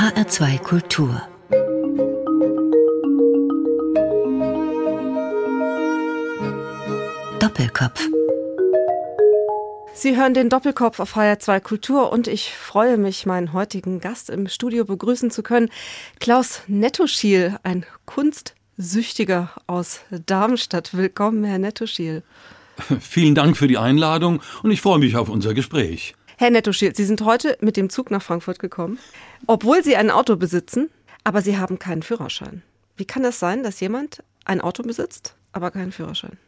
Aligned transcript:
HR2 0.00 0.58
Kultur 0.60 1.22
Doppelkopf 7.38 8.08
Sie 9.92 10.16
hören 10.16 10.32
den 10.32 10.48
Doppelkopf 10.48 11.00
auf 11.00 11.16
HR2 11.16 11.60
Kultur 11.60 12.10
und 12.10 12.28
ich 12.28 12.54
freue 12.54 12.96
mich, 12.96 13.26
meinen 13.26 13.52
heutigen 13.52 14.00
Gast 14.00 14.30
im 14.30 14.48
Studio 14.48 14.86
begrüßen 14.86 15.30
zu 15.30 15.42
können. 15.42 15.68
Klaus 16.18 16.62
Nettoschiel, 16.66 17.58
ein 17.62 17.84
Kunstsüchtiger 18.06 19.50
aus 19.66 20.00
Darmstadt. 20.24 20.96
Willkommen, 20.96 21.44
Herr 21.44 21.58
Nettoschiel. 21.58 22.22
Vielen 23.00 23.34
Dank 23.34 23.58
für 23.58 23.68
die 23.68 23.76
Einladung 23.76 24.40
und 24.62 24.70
ich 24.70 24.80
freue 24.80 24.98
mich 24.98 25.16
auf 25.16 25.28
unser 25.28 25.52
Gespräch. 25.52 26.14
Herr 26.40 26.48
Nettoschiel, 26.48 26.96
Sie 26.96 27.04
sind 27.04 27.20
heute 27.20 27.58
mit 27.60 27.76
dem 27.76 27.90
Zug 27.90 28.10
nach 28.10 28.22
Frankfurt 28.22 28.60
gekommen, 28.60 28.98
obwohl 29.46 29.84
Sie 29.84 29.94
ein 29.96 30.10
Auto 30.10 30.36
besitzen, 30.36 30.88
aber 31.22 31.42
Sie 31.42 31.58
haben 31.58 31.78
keinen 31.78 32.02
Führerschein. 32.02 32.62
Wie 32.96 33.04
kann 33.04 33.22
das 33.22 33.38
sein, 33.38 33.62
dass 33.62 33.78
jemand 33.80 34.24
ein 34.46 34.62
Auto 34.62 34.82
besitzt, 34.82 35.36
aber 35.52 35.70
keinen 35.70 35.92
Führerschein? 35.92 36.38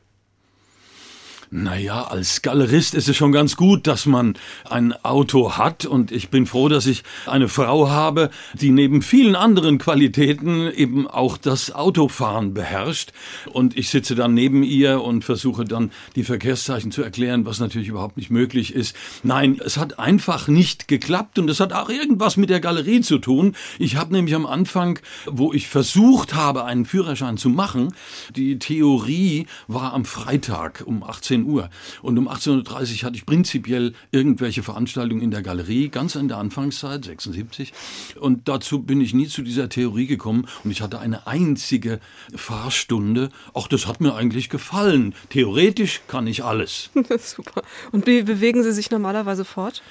Naja, 1.54 2.04
als 2.04 2.40
Galerist 2.40 2.94
ist 2.94 3.10
es 3.10 3.16
schon 3.18 3.30
ganz 3.30 3.56
gut, 3.56 3.86
dass 3.86 4.06
man 4.06 4.38
ein 4.70 4.94
Auto 5.04 5.58
hat 5.58 5.84
und 5.84 6.10
ich 6.10 6.30
bin 6.30 6.46
froh, 6.46 6.70
dass 6.70 6.86
ich 6.86 7.02
eine 7.26 7.46
Frau 7.46 7.90
habe, 7.90 8.30
die 8.54 8.70
neben 8.70 9.02
vielen 9.02 9.36
anderen 9.36 9.76
Qualitäten 9.76 10.72
eben 10.72 11.06
auch 11.06 11.36
das 11.36 11.70
Autofahren 11.70 12.54
beherrscht 12.54 13.12
und 13.52 13.76
ich 13.76 13.90
sitze 13.90 14.14
dann 14.14 14.32
neben 14.32 14.62
ihr 14.62 15.02
und 15.02 15.26
versuche 15.26 15.66
dann 15.66 15.90
die 16.16 16.24
Verkehrszeichen 16.24 16.90
zu 16.90 17.02
erklären, 17.02 17.44
was 17.44 17.60
natürlich 17.60 17.88
überhaupt 17.88 18.16
nicht 18.16 18.30
möglich 18.30 18.74
ist. 18.74 18.96
Nein, 19.22 19.60
es 19.62 19.76
hat 19.76 19.98
einfach 19.98 20.48
nicht 20.48 20.88
geklappt 20.88 21.38
und 21.38 21.50
es 21.50 21.60
hat 21.60 21.74
auch 21.74 21.90
irgendwas 21.90 22.38
mit 22.38 22.48
der 22.48 22.60
Galerie 22.60 23.02
zu 23.02 23.18
tun. 23.18 23.56
Ich 23.78 23.96
habe 23.96 24.14
nämlich 24.14 24.34
am 24.34 24.46
Anfang, 24.46 25.00
wo 25.26 25.52
ich 25.52 25.68
versucht 25.68 26.32
habe, 26.32 26.64
einen 26.64 26.86
Führerschein 26.86 27.36
zu 27.36 27.50
machen, 27.50 27.92
die 28.34 28.58
Theorie 28.58 29.46
war 29.68 29.92
am 29.92 30.06
Freitag 30.06 30.82
um 30.86 31.02
18 31.02 31.41
Uhr. 31.44 31.70
Und 32.02 32.18
um 32.18 32.28
18.30 32.28 32.98
Uhr 32.98 33.02
hatte 33.06 33.16
ich 33.16 33.26
prinzipiell 33.26 33.94
irgendwelche 34.10 34.62
Veranstaltungen 34.62 35.22
in 35.22 35.30
der 35.30 35.42
Galerie, 35.42 35.88
ganz 35.88 36.14
in 36.14 36.28
der 36.28 36.38
Anfangszeit, 36.38 37.04
76. 37.04 37.72
Und 38.20 38.48
dazu 38.48 38.82
bin 38.82 39.00
ich 39.00 39.14
nie 39.14 39.28
zu 39.28 39.42
dieser 39.42 39.68
Theorie 39.68 40.06
gekommen. 40.06 40.46
Und 40.64 40.70
ich 40.70 40.82
hatte 40.82 40.98
eine 40.98 41.26
einzige 41.26 42.00
Fahrstunde. 42.34 43.30
Auch 43.52 43.68
das 43.68 43.86
hat 43.86 44.00
mir 44.00 44.14
eigentlich 44.14 44.48
gefallen. 44.48 45.14
Theoretisch 45.30 46.00
kann 46.08 46.26
ich 46.26 46.44
alles. 46.44 46.90
Super. 47.18 47.62
Und 47.92 48.06
wie 48.06 48.22
bewegen 48.22 48.62
Sie 48.62 48.72
sich 48.72 48.90
normalerweise 48.90 49.44
fort? 49.44 49.82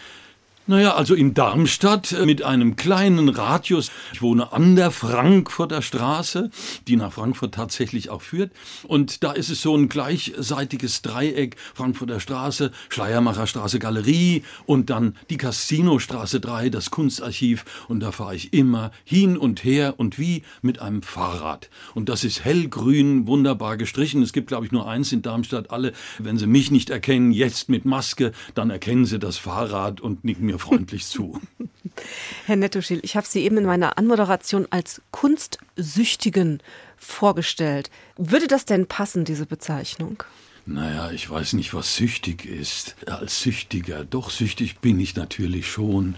Naja, 0.67 0.94
also 0.94 1.16
in 1.16 1.34
Darmstadt 1.34 2.12
äh, 2.12 2.23
mit 2.28 2.44
einem 2.44 2.76
kleinen 2.76 3.30
Radius. 3.30 3.90
Ich 4.14 4.22
wohne 4.22 4.54
an 4.54 4.76
der 4.76 4.92
Frankfurter 4.92 5.81
Straße, 5.81 6.52
die 6.88 6.98
nach 6.98 7.12
Frankfurt 7.14 7.56
tatsächlich 7.56 8.12
auch 8.12 8.22
führt. 8.22 8.52
Und 8.84 9.23
da 9.23 9.32
ist 9.32 9.50
es 9.50 9.64
so 9.64 9.76
ein 9.76 9.89
gleichseitiges 9.89 11.02
Dreieck. 11.02 11.56
Frankfurter 11.73 12.20
Straße, 12.20 12.72
Schleiermacher 12.89 13.48
Straße 13.48 13.80
Galerie 13.80 14.44
und 14.67 14.92
dann 14.92 15.17
die 15.32 15.38
Casinostraße 15.38 16.39
3, 16.39 16.70
das 16.70 16.92
Kunstarchiv. 16.92 17.66
Und 17.88 18.02
da 18.02 18.12
fahre 18.12 18.36
ich 18.36 18.54
immer 18.54 18.92
hin 19.04 19.38
und 19.38 19.64
her 19.64 19.95
und 19.98 20.20
wie 20.20 20.44
mit 20.62 20.80
einem 20.80 21.02
Fahrrad. 21.02 21.72
Und 21.95 22.08
das 22.08 22.23
ist 22.23 22.45
hellgrün, 22.45 23.26
wunderbar 23.26 23.78
gestrichen. 23.78 24.22
Es 24.22 24.32
gibt, 24.32 24.50
glaube 24.50 24.67
ich, 24.67 24.72
nur 24.72 24.88
eins 24.88 25.12
in 25.12 25.23
Darmstadt. 25.23 25.72
Alle, 25.72 25.92
wenn 26.20 26.38
sie 26.38 26.45
mich 26.45 26.70
nicht 26.70 26.92
erkennen, 26.92 27.32
jetzt 27.32 27.67
mit 27.67 27.84
Maske, 27.84 28.32
dann 28.54 28.70
erkennen 28.70 29.08
sie 29.08 29.17
das 29.17 29.38
Fahrrad 29.38 30.02
und 30.02 30.23
nicken 30.23 30.45
mir 30.45 30.50
freundlich 30.59 31.05
zu. 31.05 31.39
Herr 32.45 32.55
Nettoschil, 32.55 32.99
ich 33.03 33.16
habe 33.16 33.27
Sie 33.27 33.41
eben 33.41 33.57
in 33.57 33.66
meiner 33.66 33.97
Anmoderation 33.97 34.67
als 34.69 35.02
Kunstsüchtigen 35.11 36.61
vorgestellt. 36.97 37.89
Würde 38.17 38.47
das 38.47 38.66
denn 38.66 38.88
passen, 38.88 39.26
diese 39.26 39.45
Bezeichnung? 39.45 40.23
Naja, 40.65 41.11
ich 41.11 41.30
weiß 41.30 41.53
nicht, 41.53 41.73
was 41.73 41.95
süchtig 41.95 42.45
ist. 42.45 42.95
Als 43.08 43.42
Süchtiger, 43.42 44.05
doch 44.05 44.30
süchtig 44.30 44.80
bin 44.80 44.99
ich 44.99 45.15
natürlich 45.15 45.67
schon. 45.67 46.15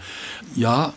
Ja, 0.56 0.94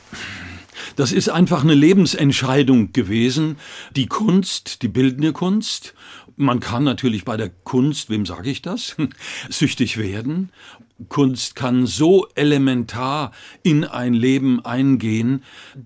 das 0.97 1.13
ist 1.13 1.29
einfach 1.29 1.63
eine 1.63 1.75
Lebensentscheidung 1.75 2.93
gewesen. 2.93 3.57
Die 3.95 4.07
Kunst, 4.07 4.83
die 4.83 4.89
bildende 4.89 5.33
Kunst. 5.33 5.95
Man 6.37 6.61
kann 6.61 6.85
natürlich 6.85 7.25
bei 7.25 7.37
der 7.37 7.49
Kunst, 7.49 8.11
wem 8.11 8.27
sage 8.27 8.51
ich 8.51 8.61
das, 8.63 8.97
süchtig 9.49 9.97
werden. 9.97 10.51
Kunst 11.11 11.57
kann 11.57 11.87
so 11.87 12.27
elementar 12.37 13.33
in 13.63 13.85
ein 13.85 14.15
Leben 14.15 14.65
eingehen, 14.65 15.43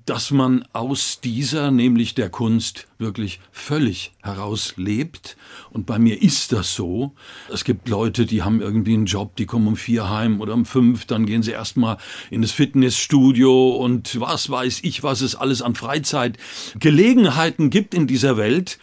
dass 0.07 0.31
man 0.31 0.65
aus 0.73 1.21
dieser, 1.21 1.73
nämlich 1.73 2.15
der 2.15 2.31
Kunst, 2.31 2.87
wirklich 2.99 3.41
völlig 3.51 4.13
herauslebt. 4.23 5.37
Und 5.71 5.87
bei 5.87 5.99
mir 5.99 6.23
ist 6.23 6.53
das 6.53 6.77
so. 6.77 7.13
Es 7.53 7.65
gibt 7.65 7.89
Leute, 7.89 8.25
die 8.25 8.43
haben 8.45 8.61
irgendwie 8.61 8.95
einen 8.95 9.07
Job, 9.07 9.35
die 9.35 9.47
kommen 9.47 9.67
um 9.67 9.77
vier 9.77 10.09
heim 10.09 10.41
oder 10.41 10.55
um 10.55 10.65
fünf, 10.65 11.07
dann 11.07 11.27
gehen 11.27 11.43
sie 11.43 11.53
erstmal 11.53 11.97
in 12.31 12.43
das 12.43 12.53
Fitnessstudio 12.53 13.71
und 13.71 14.21
was 14.21 14.49
weiß 14.49 14.81
ich, 14.85 15.03
was 15.03 15.23
es 15.23 15.35
alles 15.35 15.61
an 15.61 15.75
Freizeitgelegenheiten 15.75 17.71
gibt 17.71 17.95
in 17.95 18.07
dieser 18.07 18.37
Welt. 18.37 18.79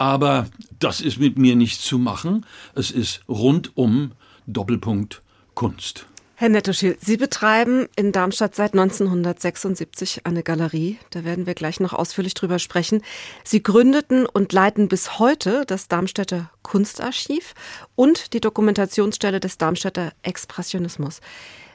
Aber 0.00 0.46
das 0.78 1.02
ist 1.02 1.20
mit 1.20 1.36
mir 1.36 1.56
nicht 1.56 1.82
zu 1.82 1.98
machen. 1.98 2.46
Es 2.74 2.90
ist 2.90 3.20
rundum 3.28 4.12
Doppelpunkt 4.46 5.20
Kunst. 5.54 6.06
Herr 6.36 6.48
Nettoschil, 6.48 6.96
Sie 7.02 7.18
betreiben 7.18 7.86
in 7.96 8.10
Darmstadt 8.10 8.54
seit 8.54 8.72
1976 8.72 10.24
eine 10.24 10.42
Galerie. 10.42 10.96
Da 11.10 11.22
werden 11.24 11.44
wir 11.44 11.52
gleich 11.52 11.80
noch 11.80 11.92
ausführlich 11.92 12.32
drüber 12.32 12.58
sprechen. 12.58 13.02
Sie 13.44 13.62
gründeten 13.62 14.24
und 14.24 14.54
leiten 14.54 14.88
bis 14.88 15.18
heute 15.18 15.64
das 15.66 15.86
Darmstädter 15.86 16.50
Kunstarchiv 16.62 17.54
und 17.94 18.32
die 18.32 18.40
Dokumentationsstelle 18.40 19.38
des 19.38 19.58
Darmstädter 19.58 20.14
Expressionismus. 20.22 21.20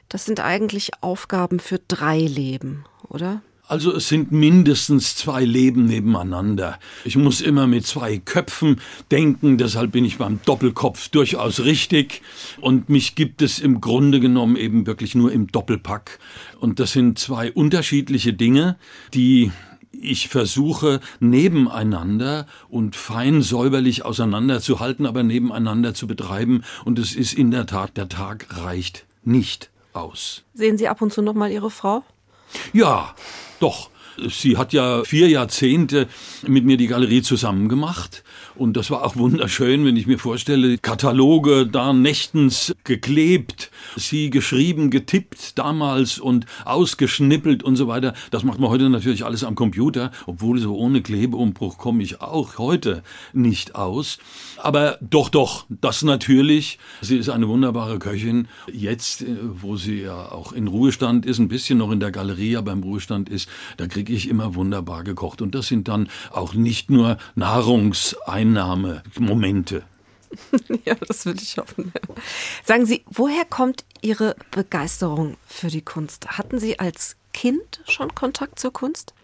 Das 0.08 0.24
sind 0.24 0.40
eigentlich 0.40 0.90
Aufgaben 1.00 1.60
für 1.60 1.78
drei 1.78 2.18
Leben, 2.18 2.86
oder? 3.08 3.40
Also 3.68 3.92
es 3.92 4.08
sind 4.08 4.30
mindestens 4.30 5.16
zwei 5.16 5.44
Leben 5.44 5.86
nebeneinander. 5.86 6.78
Ich 7.04 7.16
muss 7.16 7.40
immer 7.40 7.66
mit 7.66 7.84
zwei 7.84 8.18
Köpfen 8.18 8.80
denken, 9.10 9.58
deshalb 9.58 9.90
bin 9.90 10.04
ich 10.04 10.18
beim 10.18 10.38
Doppelkopf 10.44 11.08
durchaus 11.08 11.60
richtig. 11.60 12.22
Und 12.60 12.88
mich 12.88 13.16
gibt 13.16 13.42
es 13.42 13.58
im 13.58 13.80
Grunde 13.80 14.20
genommen 14.20 14.54
eben 14.54 14.86
wirklich 14.86 15.16
nur 15.16 15.32
im 15.32 15.48
Doppelpack. 15.48 16.20
Und 16.60 16.78
das 16.78 16.92
sind 16.92 17.18
zwei 17.18 17.50
unterschiedliche 17.50 18.32
Dinge, 18.32 18.76
die 19.14 19.50
ich 19.90 20.28
versuche 20.28 21.00
nebeneinander 21.18 22.46
und 22.68 22.94
fein 22.94 23.42
säuberlich 23.42 24.04
auseinanderzuhalten, 24.04 25.06
aber 25.06 25.24
nebeneinander 25.24 25.92
zu 25.92 26.06
betreiben. 26.06 26.62
Und 26.84 27.00
es 27.00 27.16
ist 27.16 27.32
in 27.32 27.50
der 27.50 27.66
Tat, 27.66 27.96
der 27.96 28.08
Tag 28.08 28.46
reicht 28.62 29.06
nicht 29.24 29.70
aus. 29.92 30.44
Sehen 30.54 30.78
Sie 30.78 30.86
ab 30.86 31.02
und 31.02 31.12
zu 31.12 31.20
noch 31.22 31.34
mal 31.34 31.50
Ihre 31.50 31.70
Frau? 31.70 32.04
Ja, 32.72 33.14
doch. 33.60 33.90
Sie 34.28 34.56
hat 34.56 34.72
ja 34.72 35.04
vier 35.04 35.28
Jahrzehnte 35.28 36.08
mit 36.46 36.64
mir 36.64 36.76
die 36.76 36.86
Galerie 36.86 37.22
zusammen 37.22 37.68
gemacht. 37.68 38.24
Und 38.56 38.76
das 38.76 38.90
war 38.90 39.04
auch 39.04 39.16
wunderschön, 39.16 39.84
wenn 39.84 39.96
ich 39.96 40.06
mir 40.06 40.18
vorstelle, 40.18 40.78
Kataloge 40.78 41.66
da 41.66 41.92
nächtens 41.92 42.74
geklebt, 42.84 43.70
sie 43.96 44.30
geschrieben, 44.30 44.90
getippt 44.90 45.58
damals 45.58 46.18
und 46.18 46.46
ausgeschnippelt 46.64 47.62
und 47.62 47.76
so 47.76 47.86
weiter. 47.86 48.14
Das 48.30 48.44
macht 48.44 48.58
man 48.58 48.70
heute 48.70 48.88
natürlich 48.88 49.24
alles 49.24 49.44
am 49.44 49.54
Computer, 49.54 50.10
obwohl 50.26 50.58
so 50.58 50.74
ohne 50.74 51.02
Klebeumbruch 51.02 51.76
komme 51.76 52.02
ich 52.02 52.20
auch 52.22 52.56
heute 52.58 53.02
nicht 53.34 53.74
aus. 53.74 54.18
Aber 54.56 54.98
doch, 55.00 55.28
doch, 55.28 55.66
das 55.68 56.02
natürlich. 56.02 56.78
Sie 57.02 57.18
ist 57.18 57.28
eine 57.28 57.48
wunderbare 57.48 57.98
Köchin. 57.98 58.48
Jetzt, 58.72 59.22
äh, 59.22 59.36
wo 59.42 59.76
sie 59.76 60.02
ja 60.02 60.32
auch 60.32 60.52
in 60.52 60.66
Ruhestand 60.66 61.26
ist, 61.26 61.38
ein 61.38 61.48
bisschen 61.48 61.78
noch 61.78 61.90
in 61.90 62.00
der 62.00 62.10
Galerie, 62.10 62.56
aber 62.56 62.72
im 62.72 62.82
Ruhestand 62.82 63.28
ist, 63.28 63.48
da 63.76 63.86
kriege 63.86 64.12
ich 64.12 64.28
immer 64.28 64.54
wunderbar 64.54 65.04
gekocht. 65.04 65.42
Und 65.42 65.54
das 65.54 65.66
sind 65.66 65.88
dann 65.88 66.08
auch 66.30 66.54
nicht 66.54 66.90
nur 66.90 67.18
Nahrungseinnahmemomente. 68.52 69.84
ja, 70.84 70.94
das 70.94 71.24
würde 71.24 71.40
ich 71.42 71.56
hoffen. 71.56 71.92
Sagen 72.64 72.86
Sie, 72.86 73.04
woher 73.06 73.44
kommt 73.44 73.84
Ihre 74.02 74.36
Begeisterung 74.50 75.36
für 75.46 75.68
die 75.68 75.82
Kunst? 75.82 76.38
Hatten 76.38 76.58
Sie 76.58 76.78
als 76.78 77.16
Kind 77.32 77.80
schon 77.88 78.14
Kontakt 78.14 78.58
zur 78.58 78.72
Kunst? 78.72 79.14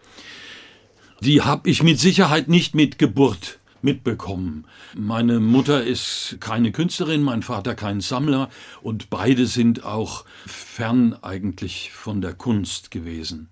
Die 1.19 1.41
habe 1.41 1.69
ich 1.69 1.83
mit 1.83 1.99
Sicherheit 1.99 2.47
nicht 2.47 2.75
mit 2.75 2.97
Geburt 2.97 3.59
mitbekommen. 3.81 4.65
Meine 4.95 5.39
Mutter 5.39 5.83
ist 5.83 6.37
keine 6.39 6.71
Künstlerin, 6.71 7.21
mein 7.21 7.43
Vater 7.43 7.75
kein 7.75 8.01
Sammler 8.01 8.49
und 8.81 9.09
beide 9.09 9.45
sind 9.45 9.83
auch 9.83 10.25
fern 10.45 11.17
eigentlich 11.21 11.91
von 11.91 12.21
der 12.21 12.33
Kunst 12.33 12.91
gewesen. 12.91 13.49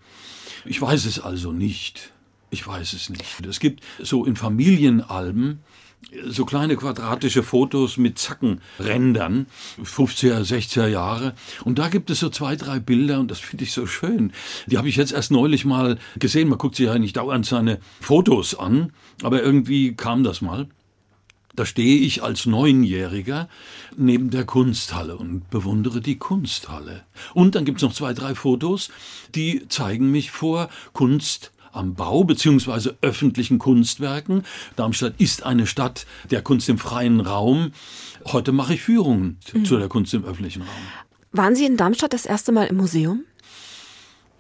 Ich 0.66 0.82
weiß 0.82 1.06
es 1.06 1.20
also 1.20 1.52
nicht. 1.52 2.14
Ich 2.52 2.68
weiß 2.68 2.94
es 2.94 3.10
nicht. 3.10 3.24
Es 3.48 3.60
gibt 3.60 3.82
so 4.00 4.26
in 4.26 4.36
Familienalben 4.36 5.64
so 6.26 6.46
kleine 6.46 6.76
quadratische 6.76 7.44
Fotos 7.44 7.98
mit 7.98 8.20
Zackenrändern, 8.20 9.46
50er, 9.82 10.42
60er 10.42 10.88
Jahre. 10.88 11.34
Und 11.64 11.80
da 11.80 11.88
gibt 11.88 12.10
es 12.10 12.20
so 12.20 12.30
zwei, 12.30 12.56
drei 12.56 12.80
Bilder 12.80 13.20
und 13.20 13.32
das 13.32 13.40
finde 13.40 13.64
ich 13.64 13.72
so 13.72 13.86
schön. 13.86 14.34
Die 14.66 14.78
habe 14.78 14.90
ich 14.90 14.96
jetzt 14.96 15.14
erst 15.14 15.32
neulich 15.32 15.64
mal 15.64 15.98
gesehen. 16.18 16.50
Man 16.50 16.58
guckt 16.58 16.76
sich 16.76 16.88
ja 16.88 16.98
nicht 16.98 17.18
dauernd 17.18 17.46
seine 17.46 17.80
Fotos 18.00 18.56
an, 18.56 18.92
aber 19.24 19.42
irgendwie 19.42 19.96
kam 19.96 20.24
das 20.24 20.42
mal. 20.42 20.68
Da 21.56 21.66
stehe 21.66 22.00
ich 22.00 22.24
als 22.24 22.46
Neunjähriger 22.46 23.50
neben 23.98 24.30
der 24.30 24.46
Kunsthalle 24.46 25.18
und 25.18 25.50
bewundere 25.50 26.00
die 26.00 26.18
Kunsthalle. 26.18 27.04
Und 27.34 27.56
dann 27.56 27.66
gibt 27.66 27.80
es 27.80 27.84
noch 27.84 27.94
zwei, 27.94 28.14
drei 28.14 28.36
Fotos, 28.36 28.90
die 29.36 29.68
zeigen 29.68 30.12
mich 30.12 30.32
vor 30.32 30.70
Kunst 30.94 31.51
am 31.74 31.96
Bau 31.96 32.24
beziehungsweise 32.24 32.98
öffentlichen 33.02 33.60
Kunstwerken. 33.60 34.44
Darmstadt 34.76 35.14
ist 35.18 35.44
eine 35.44 35.68
Stadt 35.68 36.06
der 36.30 36.42
Kunst 36.42 36.70
im 36.70 36.78
freien 36.78 37.20
Raum. 37.20 37.72
Heute 38.26 38.52
mache 38.52 38.76
ich 38.76 38.82
Führungen 38.82 39.40
mhm. 39.54 39.66
zu 39.66 39.78
der 39.78 39.88
Kunst 39.88 40.14
im 40.14 40.26
öffentlichen 40.26 40.62
Raum. 40.62 40.70
Waren 41.32 41.56
Sie 41.56 41.66
in 41.66 41.78
Darmstadt 41.78 42.14
das 42.14 42.26
erste 42.26 42.52
Mal 42.52 42.68
im 42.68 42.78
Museum? 42.78 43.24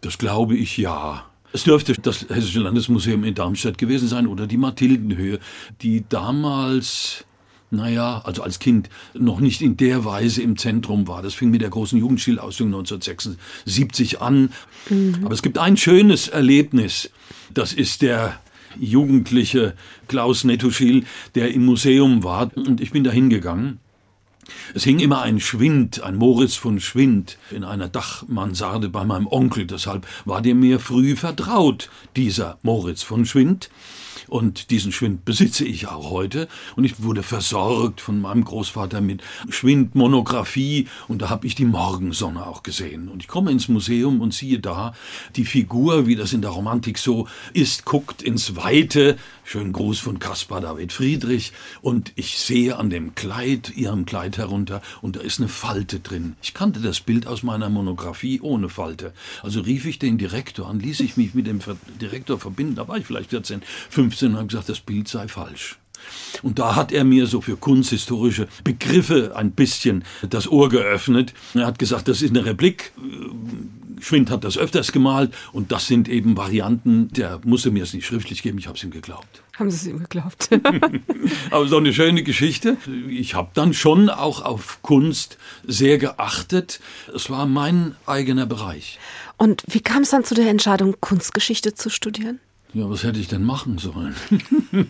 Das 0.01 0.17
glaube 0.17 0.55
ich 0.55 0.77
ja. 0.77 1.25
Es 1.53 1.63
dürfte 1.63 1.93
das 1.93 2.27
Hessische 2.29 2.59
Landesmuseum 2.59 3.23
in 3.23 3.35
Darmstadt 3.35 3.77
gewesen 3.77 4.07
sein 4.07 4.27
oder 4.27 4.47
die 4.47 4.57
Mathildenhöhe, 4.57 5.39
die 5.81 6.05
damals 6.07 7.25
naja, 7.71 8.21
also 8.25 8.43
als 8.43 8.59
Kind 8.59 8.89
noch 9.13 9.39
nicht 9.39 9.61
in 9.61 9.77
der 9.77 10.05
Weise 10.05 10.41
im 10.41 10.57
Zentrum 10.57 11.07
war. 11.07 11.21
Das 11.21 11.33
fing 11.33 11.49
mit 11.49 11.61
der 11.61 11.69
großen 11.69 11.97
Jugendstilausstellung 11.97 12.73
1976 12.73 14.21
an. 14.21 14.51
Mhm. 14.89 15.21
Aber 15.23 15.33
es 15.33 15.41
gibt 15.41 15.57
ein 15.57 15.77
schönes 15.77 16.27
Erlebnis. 16.27 17.09
Das 17.53 17.73
ist 17.73 18.01
der 18.01 18.39
jugendliche 18.79 19.73
Klaus 20.07 20.43
Nettoschil, 20.43 21.05
der 21.35 21.53
im 21.53 21.65
Museum 21.65 22.23
war. 22.23 22.55
Und 22.55 22.81
ich 22.81 22.91
bin 22.91 23.03
da 23.03 23.11
hingegangen. 23.11 23.79
Es 24.73 24.83
hing 24.83 24.99
immer 24.99 25.21
ein 25.21 25.39
Schwind, 25.39 26.03
ein 26.03 26.15
Moritz 26.15 26.55
von 26.55 26.79
Schwind 26.79 27.37
in 27.51 27.63
einer 27.63 27.87
Dachmansarde 27.87 28.89
bei 28.89 29.05
meinem 29.05 29.27
Onkel. 29.27 29.65
Deshalb 29.65 30.05
war 30.25 30.41
der 30.41 30.55
mir 30.55 30.79
früh 30.79 31.15
vertraut, 31.15 31.89
dieser 32.15 32.57
Moritz 32.63 33.03
von 33.03 33.25
Schwind. 33.25 33.69
Und 34.27 34.69
diesen 34.69 34.91
Schwind 34.91 35.25
besitze 35.25 35.65
ich 35.65 35.87
auch 35.87 36.09
heute. 36.09 36.47
Und 36.75 36.83
ich 36.83 37.03
wurde 37.03 37.23
versorgt 37.23 38.01
von 38.01 38.19
meinem 38.19 38.43
Großvater 38.43 39.01
mit 39.01 39.21
Schwindmonographie. 39.49 40.87
Und 41.07 41.21
da 41.21 41.29
habe 41.29 41.47
ich 41.47 41.55
die 41.55 41.65
Morgensonne 41.65 42.45
auch 42.45 42.63
gesehen. 42.63 43.09
Und 43.09 43.21
ich 43.21 43.27
komme 43.27 43.51
ins 43.51 43.67
Museum 43.67 44.21
und 44.21 44.33
siehe 44.33 44.59
da, 44.59 44.93
die 45.35 45.45
Figur, 45.45 46.07
wie 46.07 46.15
das 46.15 46.33
in 46.33 46.41
der 46.41 46.51
Romantik 46.51 46.97
so 46.97 47.27
ist, 47.53 47.85
guckt 47.85 48.21
ins 48.21 48.55
Weite. 48.55 49.17
Schönen 49.51 49.73
Gruß 49.73 49.99
von 49.99 50.17
Caspar 50.17 50.61
David 50.61 50.93
Friedrich. 50.93 51.51
Und 51.81 52.13
ich 52.15 52.39
sehe 52.39 52.77
an 52.77 52.89
dem 52.89 53.15
Kleid, 53.15 53.75
ihrem 53.75 54.05
Kleid 54.05 54.37
herunter, 54.37 54.81
und 55.01 55.17
da 55.17 55.19
ist 55.19 55.41
eine 55.41 55.49
Falte 55.49 55.99
drin. 55.99 56.37
Ich 56.41 56.53
kannte 56.53 56.79
das 56.79 57.01
Bild 57.01 57.27
aus 57.27 57.43
meiner 57.43 57.69
Monographie 57.69 58.39
ohne 58.39 58.69
Falte. 58.69 59.11
Also 59.43 59.59
rief 59.59 59.85
ich 59.85 59.99
den 59.99 60.17
Direktor 60.17 60.69
an, 60.69 60.79
ließ 60.79 61.01
ich 61.01 61.17
mich 61.17 61.33
mit 61.33 61.47
dem 61.47 61.59
Direktor 61.99 62.39
verbinden. 62.39 62.75
Da 62.75 62.87
war 62.87 62.95
ich 62.95 63.05
vielleicht 63.05 63.31
14, 63.31 63.61
15 63.89 64.31
und 64.31 64.37
haben 64.37 64.47
gesagt, 64.47 64.69
das 64.69 64.79
Bild 64.79 65.09
sei 65.09 65.27
falsch. 65.27 65.80
Und 66.43 66.59
da 66.59 66.75
hat 66.75 66.91
er 66.91 67.03
mir 67.03 67.27
so 67.27 67.41
für 67.41 67.57
kunsthistorische 67.57 68.47
Begriffe 68.63 69.35
ein 69.35 69.51
bisschen 69.51 70.03
das 70.29 70.49
Ohr 70.49 70.69
geöffnet. 70.69 71.33
Er 71.53 71.65
hat 71.65 71.79
gesagt, 71.79 72.07
das 72.07 72.21
ist 72.21 72.31
eine 72.31 72.45
Replik. 72.45 72.91
Schwind 74.01 74.31
hat 74.31 74.43
das 74.43 74.57
öfters 74.57 74.91
gemalt 74.91 75.33
und 75.53 75.71
das 75.71 75.87
sind 75.87 76.09
eben 76.09 76.35
Varianten. 76.35 77.09
Der 77.09 77.39
musste 77.45 77.71
mir 77.71 77.83
es 77.83 77.93
nicht 77.93 78.05
schriftlich 78.05 78.41
geben, 78.41 78.57
ich 78.57 78.67
habe 78.67 78.77
es 78.77 78.83
ihm 78.83 78.91
geglaubt. 78.91 79.43
Haben 79.57 79.69
Sie 79.69 79.77
es 79.77 79.87
ihm 79.87 79.99
geglaubt? 79.99 80.49
Aber 81.51 81.67
so 81.67 81.77
eine 81.77 81.93
schöne 81.93 82.23
Geschichte. 82.23 82.77
Ich 83.09 83.35
habe 83.35 83.51
dann 83.53 83.73
schon 83.73 84.09
auch 84.09 84.41
auf 84.41 84.81
Kunst 84.81 85.37
sehr 85.67 85.99
geachtet. 85.99 86.79
Es 87.13 87.29
war 87.29 87.45
mein 87.45 87.95
eigener 88.07 88.47
Bereich. 88.47 88.97
Und 89.37 89.63
wie 89.67 89.81
kam 89.81 90.01
es 90.01 90.09
dann 90.09 90.23
zu 90.23 90.33
der 90.33 90.49
Entscheidung, 90.49 90.95
Kunstgeschichte 90.99 91.75
zu 91.75 91.89
studieren? 91.89 92.39
Ja, 92.73 92.89
was 92.89 93.03
hätte 93.03 93.19
ich 93.19 93.27
denn 93.27 93.43
machen 93.43 93.77
sollen? 93.77 94.15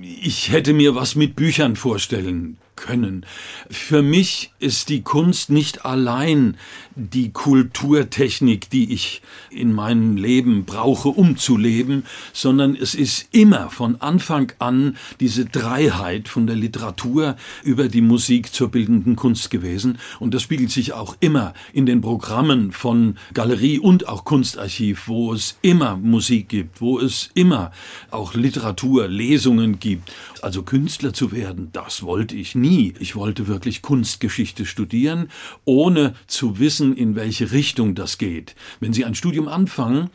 ich 0.00 0.50
hätte 0.50 0.72
mir 0.72 0.94
was 0.94 1.14
mit 1.14 1.36
Büchern 1.36 1.76
vorstellen 1.76 2.56
können. 2.80 3.24
Für 3.70 4.02
mich 4.02 4.52
ist 4.58 4.88
die 4.88 5.02
Kunst 5.02 5.50
nicht 5.50 5.84
allein 5.84 6.56
die 6.94 7.30
Kulturtechnik, 7.30 8.70
die 8.70 8.92
ich 8.92 9.22
in 9.50 9.72
meinem 9.72 10.16
Leben 10.16 10.64
brauche, 10.64 11.08
um 11.08 11.36
zu 11.36 11.56
leben, 11.56 12.04
sondern 12.32 12.74
es 12.74 12.94
ist 12.94 13.28
immer 13.32 13.70
von 13.70 14.00
Anfang 14.00 14.52
an 14.58 14.96
diese 15.20 15.44
Dreiheit 15.44 16.28
von 16.28 16.46
der 16.46 16.56
Literatur 16.56 17.36
über 17.62 17.88
die 17.88 18.00
Musik 18.00 18.52
zur 18.52 18.70
bildenden 18.70 19.16
Kunst 19.16 19.50
gewesen. 19.50 19.98
Und 20.18 20.34
das 20.34 20.42
spiegelt 20.42 20.70
sich 20.70 20.92
auch 20.92 21.16
immer 21.20 21.54
in 21.72 21.86
den 21.86 22.00
Programmen 22.00 22.72
von 22.72 23.16
Galerie 23.32 23.78
und 23.78 24.08
auch 24.08 24.24
Kunstarchiv, 24.24 25.06
wo 25.06 25.32
es 25.32 25.58
immer 25.62 25.96
Musik 25.96 26.48
gibt, 26.48 26.80
wo 26.80 26.98
es 26.98 27.30
immer 27.34 27.70
auch 28.10 28.34
Literatur, 28.34 29.08
Lesungen 29.08 29.78
gibt. 29.78 30.12
Also 30.42 30.62
Künstler 30.62 31.12
zu 31.12 31.32
werden, 31.32 31.68
das 31.72 32.02
wollte 32.02 32.34
ich 32.34 32.54
nie. 32.54 32.67
Ich 32.68 33.16
wollte 33.16 33.46
wirklich 33.46 33.80
Kunstgeschichte 33.80 34.66
studieren, 34.66 35.30
ohne 35.64 36.14
zu 36.26 36.58
wissen, 36.58 36.94
in 36.94 37.14
welche 37.14 37.52
Richtung 37.52 37.94
das 37.94 38.18
geht. 38.18 38.54
Wenn 38.78 38.92
Sie 38.92 39.06
ein 39.06 39.14
Studium 39.14 39.48
anfangen, 39.48 40.10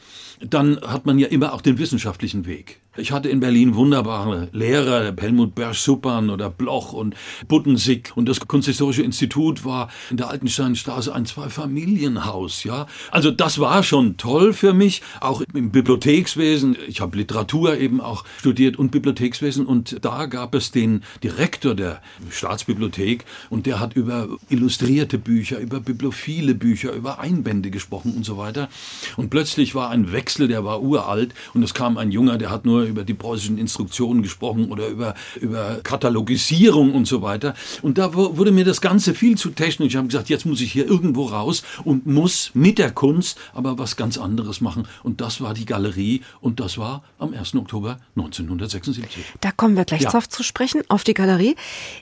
dann 0.50 0.80
hat 0.82 1.06
man 1.06 1.20
ja 1.20 1.28
immer 1.28 1.54
auch 1.54 1.62
den 1.62 1.78
wissenschaftlichen 1.78 2.46
Weg. 2.46 2.80
Ich 2.96 3.12
hatte 3.12 3.28
in 3.28 3.40
Berlin 3.40 3.74
wunderbare 3.74 4.50
Lehrer, 4.52 5.16
Helmut 5.20 5.56
Bersch-Suppan 5.56 6.30
oder 6.30 6.52
Bloch 6.52 6.94
und 6.94 7.16
Buttensig. 7.48 8.12
Und 8.16 8.30
das 8.30 8.40
Kunsthistorische 8.40 9.02
Institut 9.02 9.66
war 9.66 9.90
in 10.12 10.18
der 10.18 10.30
Altensteinstraße 10.30 11.14
ein 11.14 11.26
Zwei-Familienhaus, 11.26 12.64
ja. 12.64 12.86
Also 13.10 13.32
das 13.32 13.58
war 13.58 13.82
schon 13.82 14.18
toll 14.18 14.54
für 14.54 14.74
mich, 14.74 15.02
auch 15.22 15.42
im 15.56 15.72
Bibliothekswesen. 15.72 16.78
Ich 16.88 17.02
habe 17.02 17.18
Literatur 17.18 17.80
eben 17.80 18.00
auch 18.00 18.26
studiert 18.38 18.78
und 18.78 18.92
Bibliothekswesen. 18.92 19.66
Und 19.66 19.98
da 20.06 20.28
gab 20.28 20.54
es 20.54 20.70
den 20.70 21.02
Direktor 21.24 21.74
der 21.74 22.00
Staatsbibliothek 22.30 23.26
und 23.50 23.66
der 23.66 23.80
hat 23.80 23.96
über 23.96 24.28
illustrierte 24.50 25.18
Bücher, 25.18 25.58
über 25.58 25.80
bibliophile 25.80 26.54
Bücher, 26.54 26.94
über 26.94 27.20
Einbände 27.20 27.72
gesprochen 27.72 28.14
und 28.16 28.24
so 28.24 28.38
weiter. 28.38 28.70
Und 29.18 29.32
plötzlich 29.32 29.74
war 29.74 29.90
ein 29.90 30.12
Wechsel, 30.12 30.33
der 30.40 30.64
war 30.64 30.82
uralt 30.82 31.34
und 31.54 31.64
es 31.64 31.74
kam 31.74 31.98
ein 31.98 32.12
Junger, 32.12 32.38
der 32.38 32.50
hat 32.50 32.66
nur 32.66 32.84
über 32.84 33.04
die 33.04 33.14
preußischen 33.14 33.58
Instruktionen 33.58 34.24
gesprochen 34.24 34.72
oder 34.72 34.88
über, 34.88 35.16
über 35.40 35.80
Katalogisierung 35.84 36.94
und 36.94 37.08
so 37.08 37.22
weiter. 37.22 37.54
Und 37.82 37.98
da 37.98 38.14
wurde 38.14 38.52
mir 38.52 38.66
das 38.66 38.82
Ganze 38.82 39.14
viel 39.14 39.38
zu 39.38 39.50
technisch. 39.52 39.94
Ich 39.94 39.98
habe 39.98 40.08
gesagt, 40.08 40.30
jetzt 40.30 40.46
muss 40.46 40.62
ich 40.62 40.72
hier 40.72 40.88
irgendwo 40.88 41.26
raus 41.26 41.64
und 41.84 42.06
muss 42.06 42.52
mit 42.54 42.78
der 42.78 42.92
Kunst 42.92 43.38
aber 43.54 43.78
was 43.78 43.96
ganz 43.96 44.18
anderes 44.18 44.62
machen. 44.62 44.88
Und 45.04 45.22
das 45.22 45.42
war 45.42 45.54
die 45.54 45.66
Galerie 45.66 46.22
und 46.42 46.60
das 46.60 46.78
war 46.78 47.04
am 47.20 47.34
1. 47.34 47.56
Oktober 47.56 48.00
1976. 48.16 49.24
Da 49.42 49.52
kommen 49.52 49.76
wir 49.76 49.86
gleich 49.86 50.02
ja. 50.02 50.12
drauf 50.12 50.30
zu 50.30 50.44
sprechen, 50.44 50.82
auf 50.90 51.04
die 51.04 51.14
Galerie. 51.14 51.56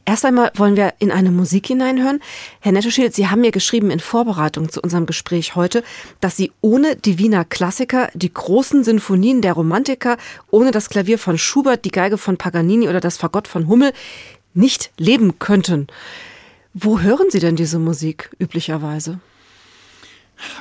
Erst 0.06 0.26
einmal 0.26 0.52
wollen 0.56 0.76
wir 0.76 0.94
in 1.00 1.12
eine 1.12 1.32
Musik 1.32 1.68
hineinhören. 1.68 2.20
Herr 2.60 2.72
Netteschild, 2.72 3.14
Sie 3.14 3.28
haben 3.28 3.42
mir 3.42 3.52
geschrieben 3.52 3.92
in 3.92 4.00
Vorbereitung 4.00 4.70
zu 4.70 4.82
unserem 4.82 5.06
Gespräch 5.06 5.56
heute, 5.56 5.84
dass 6.20 6.38
Sie 6.38 6.52
ohne 6.62 6.96
die 6.96 7.18
Wiener 7.18 7.46
Klassiker, 7.46 8.10
die 8.14 8.34
großen 8.34 8.84
Sinfonien 8.84 9.42
der 9.42 9.54
Romantiker, 9.54 10.18
ohne 10.50 10.72
das 10.72 10.90
Klavier 10.90 11.18
von 11.18 11.38
Schubert, 11.38 11.86
die 11.86 11.92
Geige 11.92 12.18
von 12.18 12.38
Paganini 12.38 12.90
oder 12.90 13.00
das 13.00 13.18
Fagott 13.18 13.48
von 13.48 13.68
Hummel 13.68 13.94
nicht 14.54 14.92
leben 14.98 15.40
könnten. 15.40 15.88
Wo 16.74 17.00
hören 17.00 17.30
Sie 17.30 17.40
denn 17.40 17.56
diese 17.56 17.80
Musik 17.80 18.30
üblicherweise? 18.40 19.20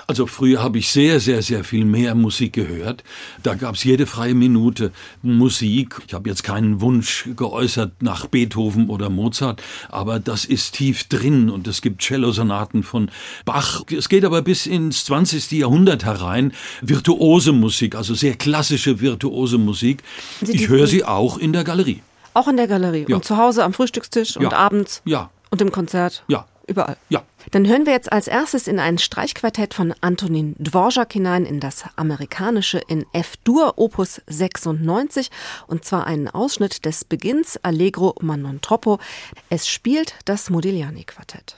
Also 0.07 0.27
früher 0.27 0.63
habe 0.63 0.79
ich 0.79 0.91
sehr, 0.91 1.21
sehr, 1.21 1.43
sehr 1.43 1.65
viel 1.65 1.85
mehr 1.85 2.15
Musik 2.15 2.53
gehört. 2.53 3.05
Da 3.43 3.55
gab 3.55 3.75
es 3.75 3.85
jede 3.85 4.07
freie 4.07 4.35
Minute 4.35 4.93
Musik. 5.23 6.01
Ich 6.07 6.15
habe 6.15 6.29
jetzt 6.29 6.43
keinen 6.43 6.81
Wunsch 6.81 7.29
geäußert 7.37 8.03
nach 8.03 8.27
Beethoven 8.27 8.89
oder 8.89 9.11
Mozart, 9.11 9.63
aber 9.89 10.21
das 10.21 10.45
ist 10.45 10.75
tief 10.75 11.05
drin 11.05 11.51
und 11.51 11.67
es 11.67 11.83
gibt 11.83 12.03
Cellosonaten 12.03 12.83
von 12.83 13.11
Bach. 13.45 13.83
Es 13.91 14.09
geht 14.09 14.25
aber 14.25 14.43
bis 14.43 14.67
ins 14.67 15.05
20. 15.05 15.53
Jahrhundert 15.53 16.05
herein. 16.05 16.53
Virtuose 16.81 17.53
Musik, 17.53 17.95
also 17.95 18.15
sehr 18.15 18.35
klassische 18.35 19.01
virtuose 19.01 19.59
Musik. 19.59 20.03
Ich 20.41 20.69
höre 20.69 20.87
sie 20.87 21.05
auch 21.05 21.39
in 21.39 21.53
der 21.53 21.65
Galerie. 21.65 22.03
Auch 22.35 22.49
in 22.49 22.57
der 22.57 22.69
Galerie 22.69 23.07
ja. 23.09 23.17
und 23.17 23.25
zu 23.25 23.37
Hause 23.37 23.65
am 23.65 23.73
Frühstückstisch 23.73 24.37
und 24.37 24.45
ja. 24.45 24.53
abends 24.53 25.03
ja. 25.05 25.31
und 25.51 25.61
im 25.61 25.73
Konzert. 25.73 26.23
Ja. 26.29 26.47
Überall. 26.67 26.97
Ja. 27.09 27.23
Dann 27.51 27.67
hören 27.67 27.87
wir 27.87 27.93
jetzt 27.93 28.13
als 28.13 28.29
erstes 28.29 28.69
in 28.69 28.79
ein 28.79 28.99
Streichquartett 28.99 29.75
von 29.75 29.95
Antonin 30.01 30.55
Dvorak 30.59 31.13
hinein 31.13 31.45
in 31.45 31.61
das 31.61 31.85
amerikanische 31.97 32.79
in 32.89 33.07
F-Dur 33.13 33.75
Opus 33.77 34.23
96 34.27 35.31
und 35.67 35.85
zwar 35.85 36.07
einen 36.07 36.29
Ausschnitt 36.29 36.85
des 36.85 37.05
Beginns 37.05 37.59
Allegro 37.63 38.15
ma 38.21 38.37
non 38.37 38.61
troppo. 38.61 38.99
Es 39.49 39.69
spielt 39.69 40.15
das 40.25 40.51
Modigliani 40.51 41.05
Quartett. 41.05 41.57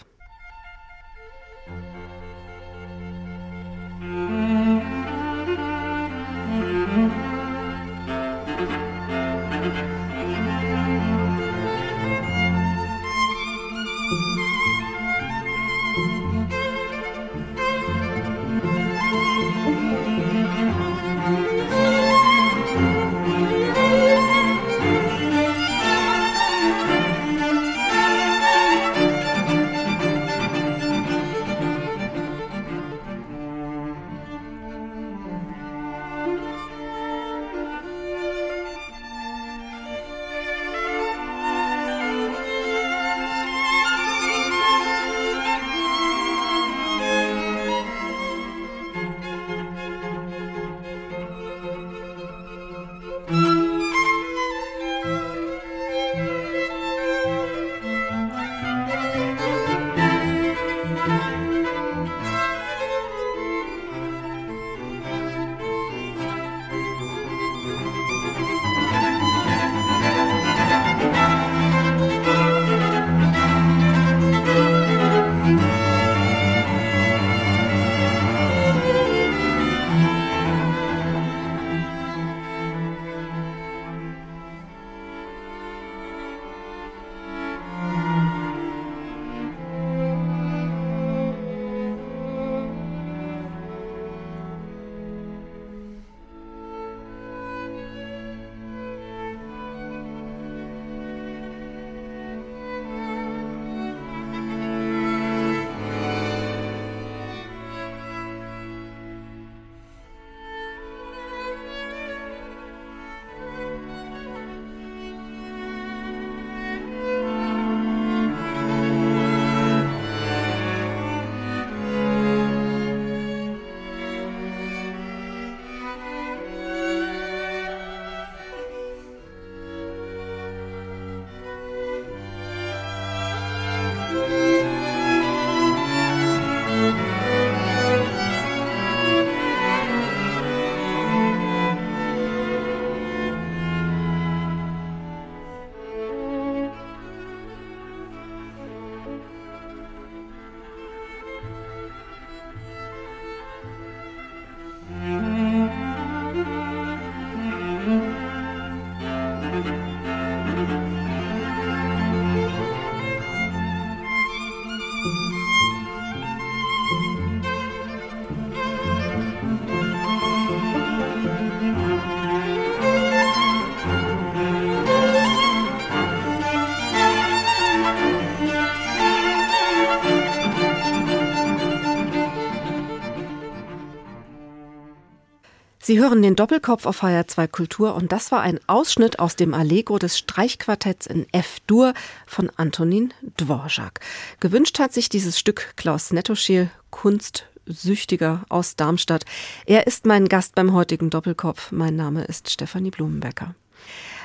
Sie 185.92 186.00
hören 186.00 186.22
den 186.22 186.36
Doppelkopf 186.36 186.86
auf 186.86 187.02
HR2 187.02 187.48
Kultur 187.48 187.94
und 187.94 188.12
das 188.12 188.32
war 188.32 188.40
ein 188.40 188.58
Ausschnitt 188.66 189.18
aus 189.18 189.36
dem 189.36 189.52
Allegro 189.52 189.98
des 189.98 190.16
Streichquartetts 190.16 191.06
in 191.06 191.26
F-Dur 191.32 191.92
von 192.26 192.50
Antonin 192.56 193.12
Dvorak. 193.36 194.00
Gewünscht 194.40 194.78
hat 194.78 194.94
sich 194.94 195.10
dieses 195.10 195.38
Stück 195.38 195.74
Klaus 195.76 196.10
Nettoschil, 196.10 196.70
Kunstsüchtiger 196.88 198.46
aus 198.48 198.74
Darmstadt. 198.74 199.26
Er 199.66 199.86
ist 199.86 200.06
mein 200.06 200.28
Gast 200.28 200.54
beim 200.54 200.72
heutigen 200.72 201.10
Doppelkopf. 201.10 201.72
Mein 201.72 201.94
Name 201.94 202.24
ist 202.24 202.48
Stefanie 202.48 202.90
Blumenbecker. 202.90 203.54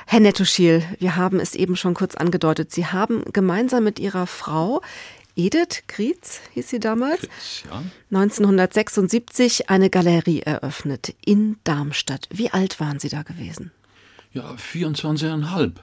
Herr 0.06 0.20
Nettoschil, 0.20 0.82
wir 1.00 1.16
haben 1.16 1.38
es 1.38 1.54
eben 1.54 1.76
schon 1.76 1.92
kurz 1.92 2.14
angedeutet. 2.14 2.72
Sie 2.72 2.86
haben 2.86 3.24
gemeinsam 3.34 3.84
mit 3.84 3.98
Ihrer 3.98 4.26
Frau 4.26 4.80
Edith 5.38 5.84
Krietz 5.86 6.40
hieß 6.54 6.68
sie 6.68 6.80
damals, 6.80 7.20
Krietz, 7.20 7.62
ja. 7.70 7.84
1976 8.10 9.70
eine 9.70 9.88
Galerie 9.88 10.40
eröffnet 10.40 11.14
in 11.24 11.58
Darmstadt. 11.62 12.28
Wie 12.32 12.50
alt 12.50 12.80
waren 12.80 12.98
Sie 12.98 13.08
da 13.08 13.22
gewesen? 13.22 13.70
Ja, 14.32 14.56
24,5 14.56 15.74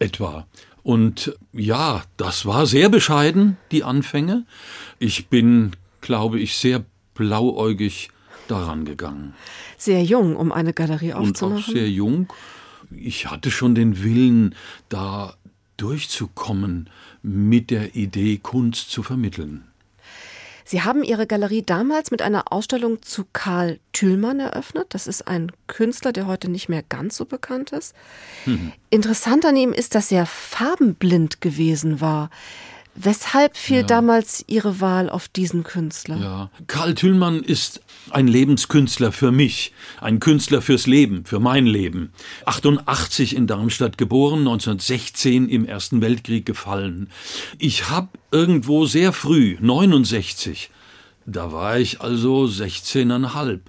etwa. 0.00 0.48
Und 0.82 1.38
ja, 1.52 2.02
das 2.16 2.46
war 2.46 2.66
sehr 2.66 2.88
bescheiden, 2.88 3.56
die 3.70 3.84
Anfänge. 3.84 4.44
Ich 4.98 5.28
bin, 5.28 5.76
glaube 6.00 6.40
ich, 6.40 6.56
sehr 6.56 6.84
blauäugig 7.14 8.10
daran 8.48 8.84
gegangen. 8.84 9.34
Sehr 9.78 10.02
jung, 10.02 10.34
um 10.34 10.50
eine 10.50 10.72
Galerie 10.72 11.12
aufzumachen. 11.12 11.58
Und 11.58 11.62
auch 11.62 11.68
sehr 11.68 11.88
jung. 11.88 12.26
Ich 12.90 13.30
hatte 13.30 13.52
schon 13.52 13.76
den 13.76 14.02
Willen, 14.02 14.56
da 14.88 15.36
durchzukommen 15.76 16.90
mit 17.26 17.70
der 17.70 17.96
Idee, 17.96 18.38
Kunst 18.40 18.90
zu 18.90 19.02
vermitteln. 19.02 19.64
Sie 20.64 20.82
haben 20.82 21.02
Ihre 21.02 21.26
Galerie 21.26 21.62
damals 21.62 22.10
mit 22.10 22.22
einer 22.22 22.52
Ausstellung 22.52 23.02
zu 23.02 23.24
Karl 23.32 23.78
Thülmann 23.92 24.40
eröffnet. 24.40 24.86
Das 24.90 25.06
ist 25.06 25.26
ein 25.26 25.52
Künstler, 25.66 26.12
der 26.12 26.26
heute 26.26 26.48
nicht 26.48 26.68
mehr 26.68 26.82
ganz 26.88 27.16
so 27.16 27.24
bekannt 27.24 27.72
ist. 27.72 27.94
Mhm. 28.46 28.72
Interessant 28.90 29.44
an 29.44 29.56
ihm 29.56 29.72
ist, 29.72 29.94
dass 29.94 30.10
er 30.10 30.26
farbenblind 30.26 31.40
gewesen 31.40 32.00
war. 32.00 32.30
Weshalb 32.96 33.56
fiel 33.56 33.78
ja. 33.78 33.82
damals 33.82 34.44
Ihre 34.46 34.80
Wahl 34.80 35.10
auf 35.10 35.28
diesen 35.28 35.62
Künstler? 35.62 36.16
Ja, 36.16 36.50
Karl 36.66 36.94
Thülmann 36.94 37.42
ist 37.42 37.80
ein 38.10 38.26
Lebenskünstler 38.26 39.12
für 39.12 39.32
mich, 39.32 39.72
ein 40.00 40.20
Künstler 40.20 40.62
fürs 40.62 40.86
Leben, 40.86 41.24
für 41.24 41.38
mein 41.38 41.66
Leben. 41.66 42.12
88 42.46 43.36
in 43.36 43.46
Darmstadt 43.46 43.98
geboren, 43.98 44.40
1916 44.40 45.48
im 45.48 45.66
Ersten 45.66 46.00
Weltkrieg 46.00 46.46
gefallen. 46.46 47.10
Ich 47.58 47.90
habe 47.90 48.08
irgendwo 48.30 48.86
sehr 48.86 49.12
früh, 49.12 49.56
69, 49.60 50.70
da 51.26 51.52
war 51.52 51.78
ich 51.78 52.00
also 52.00 52.44
16,5, 52.44 53.60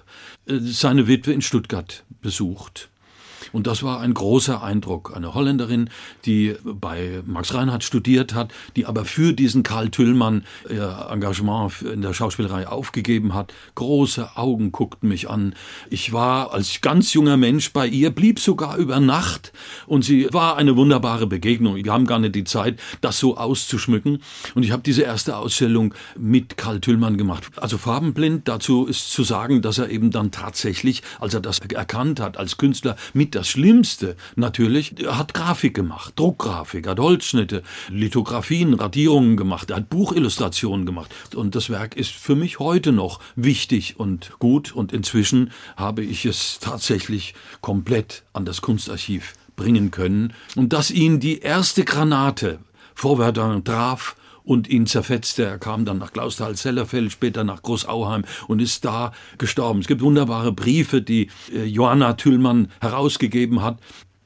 äh, 0.46 0.58
seine 0.60 1.06
Witwe 1.06 1.32
in 1.32 1.42
Stuttgart 1.42 2.04
besucht. 2.22 2.88
Und 3.52 3.66
das 3.66 3.82
war 3.82 4.00
ein 4.00 4.14
großer 4.14 4.62
Eindruck. 4.62 5.12
Eine 5.14 5.34
Holländerin, 5.34 5.90
die 6.24 6.54
bei 6.64 7.22
Max 7.26 7.54
Reinhardt 7.54 7.84
studiert 7.84 8.34
hat, 8.34 8.52
die 8.76 8.86
aber 8.86 9.04
für 9.04 9.32
diesen 9.32 9.62
Karl 9.62 9.90
Tüllmann 9.90 10.44
ihr 10.70 11.08
Engagement 11.10 11.82
in 11.82 12.02
der 12.02 12.14
Schauspielerei 12.14 12.66
aufgegeben 12.68 13.34
hat. 13.34 13.52
Große 13.74 14.36
Augen 14.36 14.72
guckten 14.72 15.08
mich 15.08 15.28
an. 15.28 15.54
Ich 15.90 16.12
war 16.12 16.52
als 16.52 16.80
ganz 16.80 17.12
junger 17.12 17.36
Mensch 17.36 17.72
bei 17.72 17.86
ihr, 17.86 18.10
blieb 18.10 18.40
sogar 18.40 18.76
über 18.76 19.00
Nacht 19.00 19.52
und 19.86 20.04
sie 20.04 20.28
war 20.32 20.56
eine 20.56 20.76
wunderbare 20.76 21.26
Begegnung. 21.26 21.76
Wir 21.76 21.92
haben 21.92 22.06
gar 22.06 22.18
nicht 22.18 22.34
die 22.34 22.44
Zeit, 22.44 22.78
das 23.00 23.18
so 23.18 23.36
auszuschmücken. 23.36 24.22
Und 24.54 24.62
ich 24.62 24.70
habe 24.70 24.82
diese 24.82 25.02
erste 25.02 25.36
Ausstellung 25.36 25.94
mit 26.18 26.56
Karl 26.56 26.80
Tüllmann 26.80 27.16
gemacht. 27.16 27.44
Also 27.56 27.78
farbenblind, 27.78 28.48
dazu 28.48 28.86
ist 28.86 29.12
zu 29.12 29.22
sagen, 29.22 29.62
dass 29.62 29.78
er 29.78 29.90
eben 29.90 30.10
dann 30.10 30.30
tatsächlich, 30.30 31.02
als 31.20 31.34
er 31.34 31.40
das 31.40 31.58
erkannt 31.58 32.20
hat, 32.20 32.36
als 32.36 32.56
Künstler 32.56 32.96
mit 33.14 33.34
das 33.38 33.48
Schlimmste 33.48 34.16
natürlich, 34.34 35.00
er 35.00 35.16
hat 35.16 35.32
Grafik 35.32 35.72
gemacht, 35.72 36.14
Druckgrafik, 36.16 36.88
hat 36.88 36.98
Holzschnitte, 36.98 37.62
Lithografien, 37.88 38.74
Radierungen 38.74 39.36
gemacht, 39.36 39.70
er 39.70 39.76
hat 39.76 39.88
Buchillustrationen 39.88 40.84
gemacht. 40.84 41.14
Und 41.36 41.54
das 41.54 41.70
Werk 41.70 41.96
ist 41.96 42.10
für 42.10 42.34
mich 42.34 42.58
heute 42.58 42.90
noch 42.90 43.20
wichtig 43.36 43.94
und 43.96 44.32
gut. 44.40 44.72
Und 44.72 44.92
inzwischen 44.92 45.52
habe 45.76 46.02
ich 46.02 46.26
es 46.26 46.58
tatsächlich 46.58 47.34
komplett 47.60 48.24
an 48.32 48.44
das 48.44 48.60
Kunstarchiv 48.60 49.34
bringen 49.54 49.92
können. 49.92 50.32
Und 50.56 50.72
dass 50.72 50.90
ihn 50.90 51.20
die 51.20 51.38
erste 51.38 51.84
Granate 51.84 52.58
vorwärts 52.96 53.38
traf, 53.64 54.16
und 54.48 54.66
ihn 54.66 54.86
zerfetzte. 54.86 55.44
Er 55.44 55.58
kam 55.58 55.84
dann 55.84 55.98
nach 55.98 56.12
Klausthal-Zellerfeld, 56.14 57.12
später 57.12 57.44
nach 57.44 57.62
Großauheim 57.62 58.24
und 58.46 58.60
ist 58.60 58.82
da 58.86 59.12
gestorben. 59.36 59.80
Es 59.80 59.86
gibt 59.86 60.00
wunderbare 60.00 60.52
Briefe, 60.52 61.02
die 61.02 61.28
äh, 61.52 61.64
Johanna 61.64 62.14
Tüllmann 62.14 62.72
herausgegeben 62.80 63.62
hat. 63.62 63.78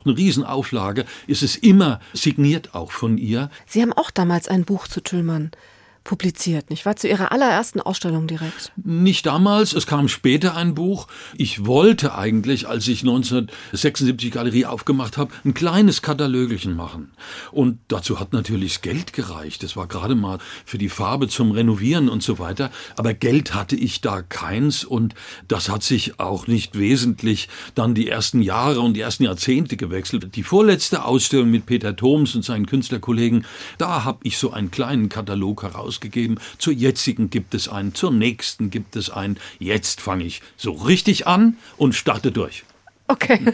Eine 0.04 0.16
Riesenauflage 0.16 1.06
ist 1.26 1.42
es 1.42 1.56
immer 1.56 1.98
signiert 2.12 2.72
auch 2.72 2.92
von 2.92 3.18
ihr. 3.18 3.50
Sie 3.66 3.82
haben 3.82 3.92
auch 3.92 4.12
damals 4.12 4.46
ein 4.46 4.64
Buch 4.64 4.86
zu 4.86 5.00
Tüllmann 5.00 5.50
publiziert, 6.04 6.70
nicht 6.70 6.84
wahr? 6.84 6.96
Zu 6.96 7.08
Ihrer 7.08 7.32
allerersten 7.32 7.80
Ausstellung 7.80 8.26
direkt? 8.26 8.72
Nicht 8.76 9.26
damals, 9.26 9.72
es 9.72 9.86
kam 9.86 10.08
später 10.08 10.56
ein 10.56 10.74
Buch. 10.74 11.06
Ich 11.36 11.66
wollte 11.66 12.14
eigentlich, 12.14 12.68
als 12.68 12.88
ich 12.88 13.02
1976 13.02 14.30
Galerie 14.30 14.66
aufgemacht 14.66 15.16
habe, 15.16 15.32
ein 15.44 15.54
kleines 15.54 16.02
Katalögelchen 16.02 16.74
machen. 16.74 17.12
Und 17.50 17.78
dazu 17.88 18.18
hat 18.18 18.32
natürlich 18.32 18.74
das 18.74 18.82
Geld 18.82 19.12
gereicht. 19.12 19.62
Das 19.62 19.76
war 19.76 19.86
gerade 19.86 20.14
mal 20.14 20.38
für 20.64 20.78
die 20.78 20.88
Farbe 20.88 21.28
zum 21.28 21.52
Renovieren 21.52 22.08
und 22.08 22.22
so 22.22 22.38
weiter. 22.38 22.70
Aber 22.96 23.14
Geld 23.14 23.54
hatte 23.54 23.76
ich 23.76 24.00
da 24.00 24.22
keins 24.22 24.84
und 24.84 25.14
das 25.48 25.68
hat 25.68 25.82
sich 25.82 26.18
auch 26.18 26.46
nicht 26.46 26.78
wesentlich 26.78 27.48
dann 27.74 27.94
die 27.94 28.08
ersten 28.08 28.42
Jahre 28.42 28.80
und 28.80 28.94
die 28.94 29.00
ersten 29.00 29.24
Jahrzehnte 29.24 29.76
gewechselt. 29.76 30.34
Die 30.34 30.42
vorletzte 30.42 31.04
Ausstellung 31.04 31.50
mit 31.50 31.66
Peter 31.66 31.94
Thoms 31.94 32.34
und 32.34 32.44
seinen 32.44 32.66
Künstlerkollegen, 32.66 33.46
da 33.78 34.04
habe 34.04 34.20
ich 34.24 34.38
so 34.38 34.50
einen 34.50 34.70
kleinen 34.70 35.08
Katalog 35.08 35.62
heraus 35.62 35.91
ausgegeben. 35.92 36.38
Zur 36.58 36.72
jetzigen 36.72 37.28
gibt 37.28 37.54
es 37.54 37.68
einen, 37.68 37.94
zur 37.94 38.12
nächsten 38.12 38.70
gibt 38.70 38.96
es 38.96 39.10
einen. 39.10 39.38
Jetzt 39.58 40.00
fange 40.00 40.24
ich 40.24 40.40
so 40.56 40.72
richtig 40.72 41.26
an 41.26 41.58
und 41.76 41.94
starte 41.94 42.32
durch. 42.32 42.64
Okay. 43.08 43.40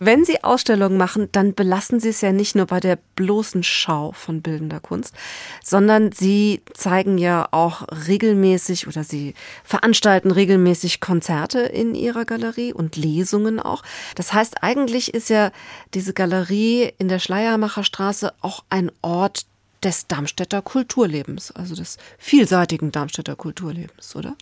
Wenn 0.00 0.24
Sie 0.24 0.42
Ausstellungen 0.42 0.98
machen, 0.98 1.28
dann 1.30 1.54
belassen 1.54 2.00
Sie 2.00 2.08
es 2.08 2.20
ja 2.20 2.32
nicht 2.32 2.56
nur 2.56 2.66
bei 2.66 2.80
der 2.80 2.98
bloßen 3.14 3.62
Schau 3.62 4.10
von 4.10 4.42
bildender 4.42 4.80
Kunst, 4.80 5.14
sondern 5.62 6.10
Sie 6.10 6.62
zeigen 6.74 7.18
ja 7.18 7.46
auch 7.52 7.86
regelmäßig 8.08 8.88
oder 8.88 9.04
Sie 9.04 9.34
veranstalten 9.62 10.32
regelmäßig 10.32 11.00
Konzerte 11.00 11.60
in 11.60 11.94
Ihrer 11.94 12.24
Galerie 12.24 12.72
und 12.72 12.96
Lesungen 12.96 13.60
auch. 13.60 13.84
Das 14.16 14.32
heißt, 14.32 14.62
eigentlich 14.62 15.14
ist 15.14 15.30
ja 15.30 15.52
diese 15.94 16.14
Galerie 16.14 16.92
in 16.98 17.06
der 17.06 17.20
Schleiermacherstraße 17.20 18.32
auch 18.40 18.64
ein 18.70 18.90
Ort 19.02 19.46
des 19.82 20.06
Darmstädter 20.06 20.62
Kulturlebens, 20.62 21.50
also 21.52 21.74
des 21.74 21.98
vielseitigen 22.18 22.92
Darmstädter 22.92 23.36
Kulturlebens, 23.36 24.14
oder? 24.16 24.36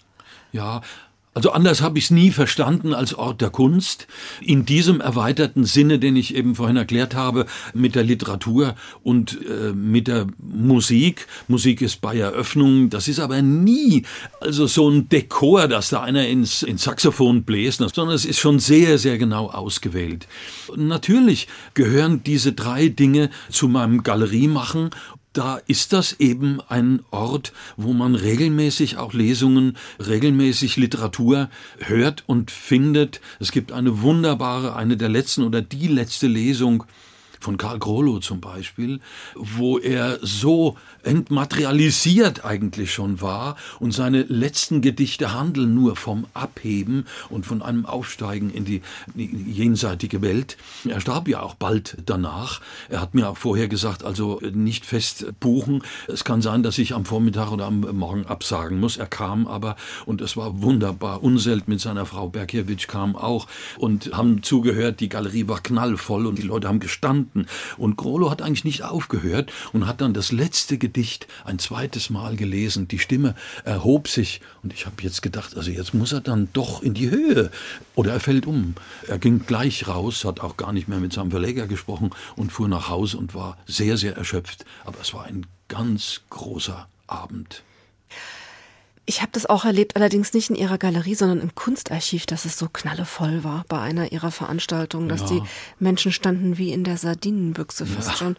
Ja, 0.52 0.82
also 1.32 1.52
anders 1.52 1.80
habe 1.80 1.96
ich 1.96 2.06
es 2.06 2.10
nie 2.10 2.32
verstanden 2.32 2.92
als 2.92 3.14
Ort 3.14 3.40
der 3.40 3.50
Kunst. 3.50 4.08
In 4.40 4.66
diesem 4.66 5.00
erweiterten 5.00 5.64
Sinne, 5.64 6.00
den 6.00 6.16
ich 6.16 6.34
eben 6.34 6.56
vorhin 6.56 6.76
erklärt 6.76 7.14
habe, 7.14 7.46
mit 7.72 7.94
der 7.94 8.02
Literatur 8.02 8.74
und 9.04 9.38
äh, 9.48 9.72
mit 9.72 10.08
der 10.08 10.26
Musik. 10.38 11.28
Musik 11.46 11.82
ist 11.82 12.00
bei 12.00 12.18
Eröffnungen, 12.18 12.90
das 12.90 13.06
ist 13.06 13.20
aber 13.20 13.42
nie 13.42 14.04
also 14.40 14.66
so 14.66 14.90
ein 14.90 15.08
Dekor, 15.08 15.68
dass 15.68 15.90
da 15.90 16.02
einer 16.02 16.26
ins, 16.26 16.64
ins 16.64 16.82
Saxophon 16.82 17.44
bläst, 17.44 17.78
sondern 17.78 18.16
es 18.16 18.24
ist 18.24 18.40
schon 18.40 18.58
sehr, 18.58 18.98
sehr 18.98 19.16
genau 19.16 19.50
ausgewählt. 19.50 20.26
Natürlich 20.74 21.46
gehören 21.74 22.24
diese 22.24 22.54
drei 22.54 22.88
Dinge 22.88 23.30
zu 23.50 23.68
meinem 23.68 24.02
Galeriemachen 24.02 24.90
da 25.32 25.58
ist 25.66 25.92
das 25.92 26.18
eben 26.18 26.60
ein 26.68 27.00
Ort, 27.10 27.52
wo 27.76 27.92
man 27.92 28.14
regelmäßig 28.14 28.96
auch 28.96 29.12
Lesungen, 29.12 29.76
regelmäßig 29.98 30.76
Literatur 30.76 31.50
hört 31.78 32.24
und 32.26 32.50
findet. 32.50 33.20
Es 33.38 33.52
gibt 33.52 33.72
eine 33.72 34.02
wunderbare, 34.02 34.74
eine 34.74 34.96
der 34.96 35.08
letzten 35.08 35.44
oder 35.44 35.62
die 35.62 35.86
letzte 35.86 36.26
Lesung 36.26 36.84
von 37.40 37.56
Karl 37.56 37.78
Grollo 37.78 38.20
zum 38.20 38.40
Beispiel, 38.40 39.00
wo 39.34 39.78
er 39.78 40.18
so 40.22 40.76
entmaterialisiert 41.02 42.44
eigentlich 42.44 42.92
schon 42.92 43.20
war 43.20 43.56
und 43.78 43.92
seine 43.92 44.22
letzten 44.22 44.82
Gedichte 44.82 45.32
handeln 45.32 45.74
nur 45.74 45.96
vom 45.96 46.26
Abheben 46.34 47.06
und 47.30 47.46
von 47.46 47.62
einem 47.62 47.86
Aufsteigen 47.86 48.50
in 48.50 48.64
die, 48.64 48.82
jenseitige 49.14 50.22
Welt. 50.22 50.56
Er 50.86 51.00
starb 51.00 51.28
ja 51.28 51.40
auch 51.40 51.54
bald 51.54 51.96
danach. 52.04 52.60
Er 52.88 53.00
hat 53.00 53.14
mir 53.14 53.28
auch 53.28 53.38
vorher 53.38 53.68
gesagt, 53.68 54.04
also 54.04 54.40
nicht 54.52 54.84
fest 54.84 55.26
buchen. 55.40 55.82
Es 56.08 56.24
kann 56.24 56.42
sein, 56.42 56.62
dass 56.62 56.78
ich 56.78 56.94
am 56.94 57.06
Vormittag 57.06 57.50
oder 57.50 57.66
am 57.66 57.80
Morgen 57.80 58.26
absagen 58.26 58.78
muss. 58.78 58.98
Er 58.98 59.06
kam 59.06 59.46
aber 59.46 59.76
und 60.04 60.20
es 60.20 60.36
war 60.36 60.60
wunderbar. 60.60 61.22
Unselt 61.22 61.68
mit 61.68 61.80
seiner 61.80 62.04
Frau 62.04 62.28
Berkiewicz 62.28 62.86
kam 62.86 63.16
auch 63.16 63.46
und 63.78 64.12
haben 64.12 64.42
zugehört. 64.42 65.00
Die 65.00 65.08
Galerie 65.08 65.48
war 65.48 65.60
knallvoll 65.60 66.26
und 66.26 66.38
die 66.38 66.42
Leute 66.42 66.68
haben 66.68 66.80
gestanden 66.80 67.29
Stunden. 67.30 67.46
Und 67.76 67.96
Grollo 67.96 68.30
hat 68.30 68.42
eigentlich 68.42 68.64
nicht 68.64 68.82
aufgehört 68.82 69.52
und 69.72 69.86
hat 69.86 70.00
dann 70.00 70.14
das 70.14 70.32
letzte 70.32 70.78
Gedicht 70.78 71.26
ein 71.44 71.58
zweites 71.58 72.10
Mal 72.10 72.36
gelesen. 72.36 72.88
Die 72.88 72.98
Stimme 72.98 73.34
erhob 73.64 74.08
sich 74.08 74.40
und 74.62 74.72
ich 74.72 74.86
habe 74.86 74.96
jetzt 75.00 75.22
gedacht, 75.22 75.56
also 75.56 75.70
jetzt 75.70 75.94
muss 75.94 76.12
er 76.12 76.20
dann 76.20 76.48
doch 76.52 76.82
in 76.82 76.94
die 76.94 77.10
Höhe 77.10 77.50
oder 77.94 78.12
er 78.12 78.20
fällt 78.20 78.46
um. 78.46 78.74
Er 79.06 79.18
ging 79.18 79.46
gleich 79.46 79.88
raus, 79.88 80.24
hat 80.24 80.40
auch 80.40 80.56
gar 80.56 80.72
nicht 80.72 80.88
mehr 80.88 80.98
mit 80.98 81.12
seinem 81.12 81.30
Verleger 81.30 81.66
gesprochen 81.66 82.10
und 82.36 82.52
fuhr 82.52 82.68
nach 82.68 82.88
Hause 82.88 83.18
und 83.18 83.34
war 83.34 83.56
sehr, 83.66 83.96
sehr 83.96 84.16
erschöpft. 84.16 84.64
Aber 84.84 85.00
es 85.00 85.14
war 85.14 85.24
ein 85.24 85.46
ganz 85.68 86.22
großer 86.30 86.88
Abend. 87.06 87.62
Ich 89.06 89.22
habe 89.22 89.32
das 89.32 89.46
auch 89.46 89.64
erlebt, 89.64 89.96
allerdings 89.96 90.34
nicht 90.34 90.50
in 90.50 90.56
Ihrer 90.56 90.78
Galerie, 90.78 91.14
sondern 91.14 91.40
im 91.40 91.54
Kunstarchiv, 91.54 92.26
dass 92.26 92.44
es 92.44 92.58
so 92.58 92.68
knallevoll 92.68 93.42
war 93.42 93.64
bei 93.68 93.80
einer 93.80 94.12
Ihrer 94.12 94.30
Veranstaltungen, 94.30 95.08
dass 95.08 95.22
ja. 95.22 95.28
die 95.28 95.42
Menschen 95.78 96.12
standen 96.12 96.58
wie 96.58 96.72
in 96.72 96.84
der 96.84 96.96
Sardinenbüchse 96.96 97.86
fast 97.86 98.10
ja. 98.10 98.16
schon. 98.16 98.36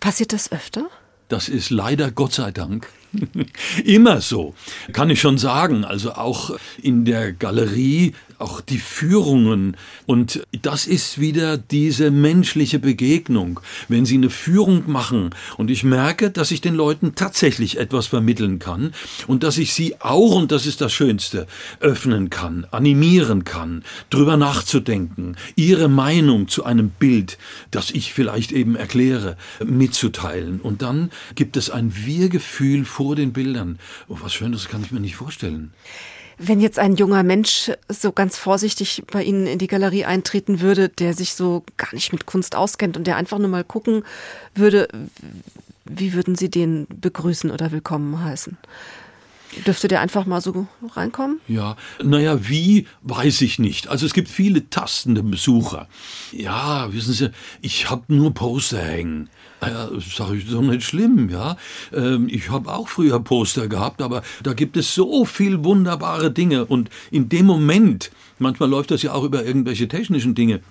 Passiert 0.00 0.32
das 0.32 0.50
öfter? 0.50 0.88
Das 1.28 1.48
ist 1.48 1.70
leider 1.70 2.10
Gott 2.10 2.32
sei 2.32 2.50
Dank 2.50 2.88
immer 3.84 4.20
so, 4.20 4.54
kann 4.92 5.08
ich 5.08 5.20
schon 5.20 5.38
sagen. 5.38 5.84
Also 5.84 6.12
auch 6.12 6.50
in 6.82 7.04
der 7.04 7.32
Galerie 7.32 8.14
auch 8.42 8.60
die 8.60 8.78
Führungen. 8.78 9.76
Und 10.04 10.42
das 10.62 10.86
ist 10.86 11.20
wieder 11.20 11.56
diese 11.56 12.10
menschliche 12.10 12.78
Begegnung. 12.78 13.60
Wenn 13.88 14.04
Sie 14.04 14.16
eine 14.16 14.30
Führung 14.30 14.90
machen 14.90 15.30
und 15.56 15.70
ich 15.70 15.84
merke, 15.84 16.30
dass 16.30 16.50
ich 16.50 16.60
den 16.60 16.74
Leuten 16.74 17.14
tatsächlich 17.14 17.78
etwas 17.78 18.08
vermitteln 18.08 18.58
kann 18.58 18.92
und 19.26 19.44
dass 19.44 19.58
ich 19.58 19.72
sie 19.72 20.00
auch, 20.00 20.34
und 20.34 20.52
das 20.52 20.66
ist 20.66 20.80
das 20.80 20.92
Schönste, 20.92 21.46
öffnen 21.80 22.30
kann, 22.30 22.66
animieren 22.70 23.44
kann, 23.44 23.84
drüber 24.10 24.36
nachzudenken, 24.36 25.36
ihre 25.56 25.88
Meinung 25.88 26.48
zu 26.48 26.64
einem 26.64 26.90
Bild, 26.90 27.38
das 27.70 27.90
ich 27.90 28.12
vielleicht 28.12 28.52
eben 28.52 28.74
erkläre, 28.74 29.36
mitzuteilen. 29.64 30.60
Und 30.60 30.82
dann 30.82 31.10
gibt 31.36 31.56
es 31.56 31.70
ein 31.70 31.94
Wir-Gefühl 31.94 32.84
vor 32.84 33.14
den 33.14 33.32
Bildern. 33.32 33.78
Oh, 34.08 34.18
was 34.20 34.34
Schönes 34.34 34.68
kann 34.68 34.82
ich 34.82 34.90
mir 34.90 35.00
nicht 35.00 35.16
vorstellen. 35.16 35.72
Wenn 36.44 36.60
jetzt 36.60 36.80
ein 36.80 36.96
junger 36.96 37.22
Mensch 37.22 37.70
so 37.88 38.10
ganz 38.10 38.36
vorsichtig 38.36 39.04
bei 39.12 39.22
Ihnen 39.22 39.46
in 39.46 39.60
die 39.60 39.68
Galerie 39.68 40.04
eintreten 40.04 40.60
würde, 40.60 40.88
der 40.88 41.14
sich 41.14 41.34
so 41.34 41.62
gar 41.76 41.94
nicht 41.94 42.12
mit 42.12 42.26
Kunst 42.26 42.56
auskennt 42.56 42.96
und 42.96 43.06
der 43.06 43.16
einfach 43.16 43.38
nur 43.38 43.48
mal 43.48 43.62
gucken 43.62 44.02
würde, 44.52 44.88
wie 45.84 46.14
würden 46.14 46.34
Sie 46.34 46.50
den 46.50 46.88
begrüßen 46.88 47.48
oder 47.48 47.70
willkommen 47.70 48.24
heißen? 48.24 48.58
Dürfte 49.66 49.86
der 49.86 50.00
einfach 50.00 50.26
mal 50.26 50.40
so 50.40 50.66
reinkommen? 50.96 51.40
Ja, 51.46 51.76
naja, 52.02 52.48
wie, 52.48 52.88
weiß 53.02 53.42
ich 53.42 53.60
nicht. 53.60 53.86
Also 53.86 54.04
es 54.04 54.12
gibt 54.12 54.28
viele 54.28 54.68
tastende 54.68 55.22
Besucher. 55.22 55.88
Ja, 56.32 56.92
wissen 56.92 57.12
Sie, 57.12 57.30
ich 57.60 57.88
habe 57.88 58.02
nur 58.08 58.34
Poster 58.34 58.82
hängen. 58.82 59.28
Naja, 59.62 59.90
sag 60.00 60.32
ich, 60.32 60.44
ist 60.44 60.52
doch 60.52 60.60
nicht 60.60 60.82
schlimm, 60.82 61.28
ja. 61.30 61.56
Ähm, 61.94 62.26
ich 62.28 62.50
habe 62.50 62.72
auch 62.72 62.88
früher 62.88 63.20
Poster 63.20 63.68
gehabt, 63.68 64.02
aber 64.02 64.22
da 64.42 64.54
gibt 64.54 64.76
es 64.76 64.92
so 64.92 65.24
viel 65.24 65.62
wunderbare 65.62 66.32
Dinge. 66.32 66.64
Und 66.64 66.90
in 67.12 67.28
dem 67.28 67.46
Moment, 67.46 68.10
manchmal 68.40 68.68
läuft 68.68 68.90
das 68.90 69.02
ja 69.02 69.12
auch 69.12 69.22
über 69.22 69.44
irgendwelche 69.44 69.86
technischen 69.86 70.34
Dinge, 70.34 70.62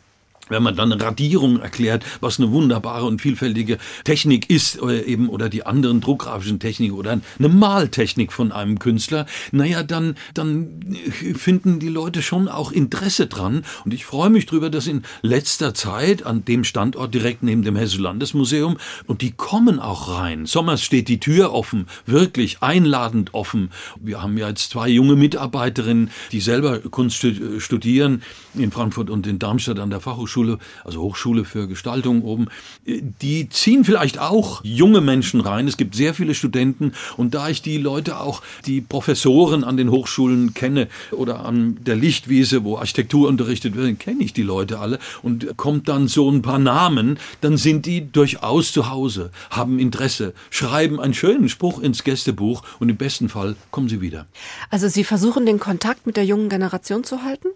wenn 0.52 0.62
man 0.62 0.76
dann 0.76 0.92
Radierung 0.92 1.60
erklärt, 1.60 2.04
was 2.20 2.40
eine 2.40 2.52
wunderbare 2.52 3.06
und 3.06 3.22
vielfältige 3.22 3.80
Technik 4.04 4.50
ist, 4.50 4.82
oder 4.82 5.06
eben, 5.08 5.30
oder 5.30 5.50
die 5.50 5.66
anderen 5.66 6.02
druckgrafischen 6.02 6.60
Techniken 6.60 6.94
oder 6.94 7.20
eine 7.40 7.50
Maltechnik 7.50 8.32
von 8.32 8.52
einem 8.52 8.78
Künstler, 8.78 9.26
naja, 9.52 9.82
dann, 9.82 10.16
dann 10.34 10.98
finden 11.36 11.80
die 11.80 11.88
Leute 11.88 12.22
schon 12.22 12.48
auch 12.48 12.72
Interesse 12.72 13.28
dran. 13.28 13.64
Und 13.86 13.94
ich 13.94 14.06
freue 14.06 14.30
mich 14.30 14.46
drüber, 14.46 14.70
dass 14.70 14.88
in 14.88 15.04
letzter 15.22 15.74
Zeit 15.74 16.26
an 16.26 16.46
dem 16.46 16.64
Standort 16.64 17.14
direkt 17.14 17.44
neben 17.44 17.64
dem 17.64 17.76
Hessischen 17.76 18.04
Landesmuseum, 18.04 18.78
und 19.08 19.22
die 19.22 19.32
kommen 19.32 19.80
auch 19.80 20.10
rein. 20.10 20.46
Sommers 20.46 20.84
steht 20.84 21.08
die 21.08 21.20
Tür 21.20 21.54
offen, 21.54 21.88
wirklich 22.06 22.62
einladend 22.62 23.34
offen. 23.34 23.72
Wir 24.00 24.22
haben 24.22 24.38
ja 24.38 24.50
jetzt 24.50 24.72
zwei 24.72 24.90
junge 24.90 25.16
Mitarbeiterinnen, 25.16 26.12
die 26.34 26.42
selber 26.42 26.80
Kunst 26.80 27.26
studieren 27.60 28.22
in 28.54 28.72
Frankfurt 28.72 29.10
und 29.10 29.26
in 29.28 29.40
Darmstadt 29.40 29.80
an 29.80 29.90
der 29.90 30.02
Fachhochschule 30.02 30.41
Hochschule, 30.42 30.58
also 30.84 31.02
Hochschule 31.02 31.46
für 31.46 31.68
Gestaltung 31.68 32.24
oben, 32.24 32.48
die 32.86 33.50
ziehen 33.50 33.86
vielleicht 33.86 34.20
auch 34.20 34.62
junge 34.64 35.02
Menschen 35.02 35.42
rein. 35.42 35.68
Es 35.68 35.78
gibt 35.78 35.96
sehr 35.96 36.14
viele 36.14 36.34
Studenten 36.34 36.94
und 37.18 37.34
da 37.34 37.50
ich 37.50 37.62
die 37.62 37.78
Leute 37.78 38.20
auch, 38.20 38.42
die 38.66 38.82
Professoren 38.82 39.64
an 39.64 39.78
den 39.78 39.92
Hochschulen 39.92 40.54
kenne 40.54 40.88
oder 41.12 41.46
an 41.46 41.78
der 41.82 41.96
Lichtwiese, 41.96 42.64
wo 42.64 42.78
Architektur 42.78 43.30
unterrichtet 43.30 43.76
wird, 43.76 44.00
kenne 44.00 44.24
ich 44.24 44.34
die 44.34 44.44
Leute 44.44 44.80
alle 44.80 45.00
und 45.22 45.58
kommt 45.58 45.88
dann 45.88 46.08
so 46.08 46.30
ein 46.30 46.42
paar 46.42 46.60
Namen, 46.60 47.20
dann 47.42 47.58
sind 47.58 47.86
die 47.86 48.12
durchaus 48.12 48.72
zu 48.72 48.90
Hause, 48.90 49.32
haben 49.50 49.80
Interesse, 49.80 50.34
schreiben 50.50 51.00
einen 51.00 51.14
schönen 51.14 51.50
Spruch 51.50 51.80
ins 51.82 52.04
Gästebuch 52.04 52.64
und 52.80 52.90
im 52.90 52.98
besten 52.98 53.30
Fall 53.30 53.56
kommen 53.70 53.90
sie 53.90 54.02
wieder. 54.02 54.26
Also 54.70 54.88
Sie 54.88 55.04
versuchen 55.04 55.46
den 55.46 55.60
Kontakt 55.60 56.06
mit 56.06 56.18
der 56.18 56.26
jungen 56.26 56.50
Generation 56.50 57.04
zu 57.04 57.24
halten? 57.24 57.50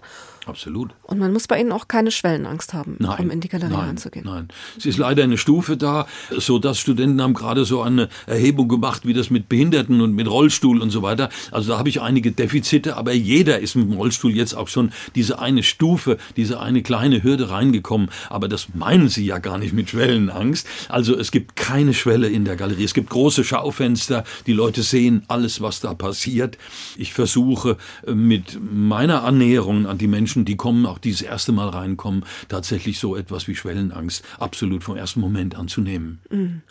Absolut. 0.45 0.91
Und 1.03 1.17
man 1.19 1.34
muss 1.34 1.47
bei 1.47 1.60
Ihnen 1.60 1.71
auch 1.71 1.88
keine 1.88 2.12
Schwellenangst 2.12 2.73
haben, 2.73 2.97
nein, 2.99 3.17
um 3.19 3.31
in 3.31 3.41
die 3.41 3.49
Galerie 3.49 3.73
nein, 3.73 3.89
einzugehen. 3.89 4.25
Nein, 4.25 4.47
es 4.77 4.86
ist 4.86 4.97
leider 4.97 5.23
eine 5.23 5.38
Stufe 5.38 5.75
da, 5.75 6.05
so 6.38 6.60
dass 6.60 6.79
Studenten 6.79 7.21
haben 7.21 7.34
gerade 7.34 7.65
so 7.65 7.81
eine 7.81 8.10
Erhebung 8.27 8.67
gemacht, 8.67 9.05
wie 9.05 9.13
das 9.13 9.29
mit 9.29 9.49
Behinderten 9.49 10.01
und 10.01 10.13
mit 10.13 10.29
Rollstuhl 10.29 10.81
und 10.81 10.91
so 10.91 11.01
weiter. 11.01 11.29
Also 11.51 11.71
da 11.71 11.79
habe 11.79 11.89
ich 11.89 12.01
einige 12.01 12.31
Defizite, 12.31 12.95
aber 12.95 13.13
jeder 13.13 13.60
ist 13.60 13.75
mit 13.75 13.89
dem 13.89 13.93
Rollstuhl 13.93 14.36
jetzt 14.36 14.53
auch 14.53 14.67
schon 14.67 14.91
diese 15.15 15.39
eine 15.39 15.63
Stufe, 15.63 16.17
diese 16.36 16.60
eine 16.60 16.84
kleine 16.84 17.23
Hürde 17.23 17.49
reingekommen. 17.49 18.10
Aber 18.29 18.47
das 18.47 18.67
meinen 18.75 19.10
Sie 19.10 19.25
ja 19.25 19.39
gar 19.39 19.58
nicht 19.58 19.73
mit 19.73 19.89
Schwellenangst. 19.89 20.67
Also 20.89 21.17
es 21.17 21.31
gibt 21.31 21.55
keine 21.55 21.93
Schwelle 21.93 22.27
in 22.27 22.45
der 22.45 22.55
Galerie. 22.55 22.84
Es 22.84 22.93
gibt 22.93 23.10
große 23.10 23.43
Schaufenster, 23.43 24.23
die 24.45 24.53
Leute 24.53 24.84
sehen 24.84 25.23
alles, 25.27 25.62
was 25.62 25.79
da 25.79 25.93
passiert. 25.93 26.58
Ich 26.97 27.13
versuche 27.13 27.77
mit 28.05 28.60
meiner 28.62 29.23
Annäherung 29.23 29.88
an 29.88 29.97
die 29.97 30.08
Menschen 30.08 30.35
Menschen, 30.36 30.45
die 30.45 30.58
kommen, 30.58 30.86
auch 30.86 31.00
dieses 31.00 31.21
erste 31.21 31.54
Mal 31.54 31.69
reinkommen, 31.69 32.26
tatsächlich 32.50 33.00
so 33.00 33.15
etwas 33.15 33.48
wie 33.48 33.56
Schwellenangst 33.56 34.24
absolut 34.38 34.84
vom 34.84 34.98
ersten 34.98 35.21
Moment 35.21 35.56
anzunehmen. 35.56 36.19
Mhm. 36.30 36.62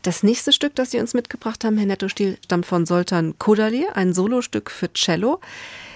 Das 0.00 0.22
nächste 0.22 0.52
Stück, 0.52 0.74
das 0.74 0.90
Sie 0.90 1.00
uns 1.00 1.14
mitgebracht 1.14 1.64
haben, 1.64 1.76
Herr 1.78 1.86
Netto-Stiel, 1.86 2.38
stammt 2.44 2.66
von 2.66 2.86
Soltan 2.86 3.38
Kodali, 3.38 3.86
ein 3.94 4.12
Solostück 4.12 4.70
für 4.70 4.92
Cello. 4.92 5.40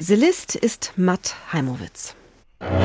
Cellist 0.02 0.54
ist 0.54 0.92
Matt 0.96 1.36
Heimowitz. 1.52 2.14
Musik 2.60 2.78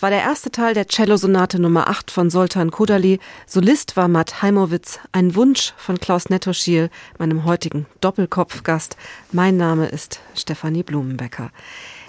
Das 0.00 0.04
war 0.04 0.10
der 0.12 0.22
erste 0.22 0.50
Teil 0.50 0.72
der 0.72 0.88
Cellosonate 0.88 1.60
Nummer 1.60 1.86
8 1.86 2.10
von 2.10 2.30
Soltan 2.30 2.70
Kodali. 2.70 3.20
Solist 3.46 3.98
war 3.98 4.08
Matt 4.08 4.40
Heimowitz, 4.40 4.98
ein 5.12 5.34
Wunsch 5.34 5.74
von 5.76 6.00
Klaus 6.00 6.30
Nettoschiel, 6.30 6.88
meinem 7.18 7.44
heutigen 7.44 7.84
Doppelkopfgast. 8.00 8.96
Mein 9.30 9.58
Name 9.58 9.88
ist 9.88 10.20
Stefanie 10.34 10.84
Blumenbecker. 10.84 11.50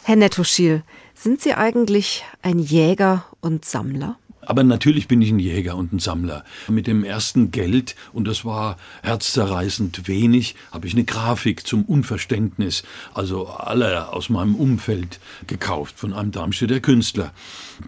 Herr 0.03 0.15
Nettoschiel, 0.15 0.83
sind 1.15 1.41
Sie 1.41 1.53
eigentlich 1.53 2.23
ein 2.41 2.59
Jäger 2.59 3.25
und 3.41 3.65
Sammler? 3.65 4.17
Aber 4.41 4.63
natürlich 4.63 5.07
bin 5.07 5.21
ich 5.21 5.31
ein 5.31 5.39
Jäger 5.39 5.75
und 5.75 5.93
ein 5.93 5.99
Sammler. 5.99 6.43
Mit 6.67 6.87
dem 6.87 7.03
ersten 7.03 7.51
Geld, 7.51 7.95
und 8.11 8.27
das 8.27 8.43
war 8.43 8.77
herzzerreißend 9.03 10.07
wenig, 10.07 10.55
habe 10.71 10.87
ich 10.87 10.93
eine 10.93 11.03
Grafik 11.03 11.65
zum 11.65 11.83
Unverständnis, 11.85 12.83
also 13.13 13.47
aller 13.47 14.13
aus 14.13 14.29
meinem 14.29 14.55
Umfeld 14.55 15.19
gekauft, 15.47 15.99
von 15.99 16.13
einem 16.13 16.31
Darmstädter 16.31 16.79
Künstler. 16.79 17.33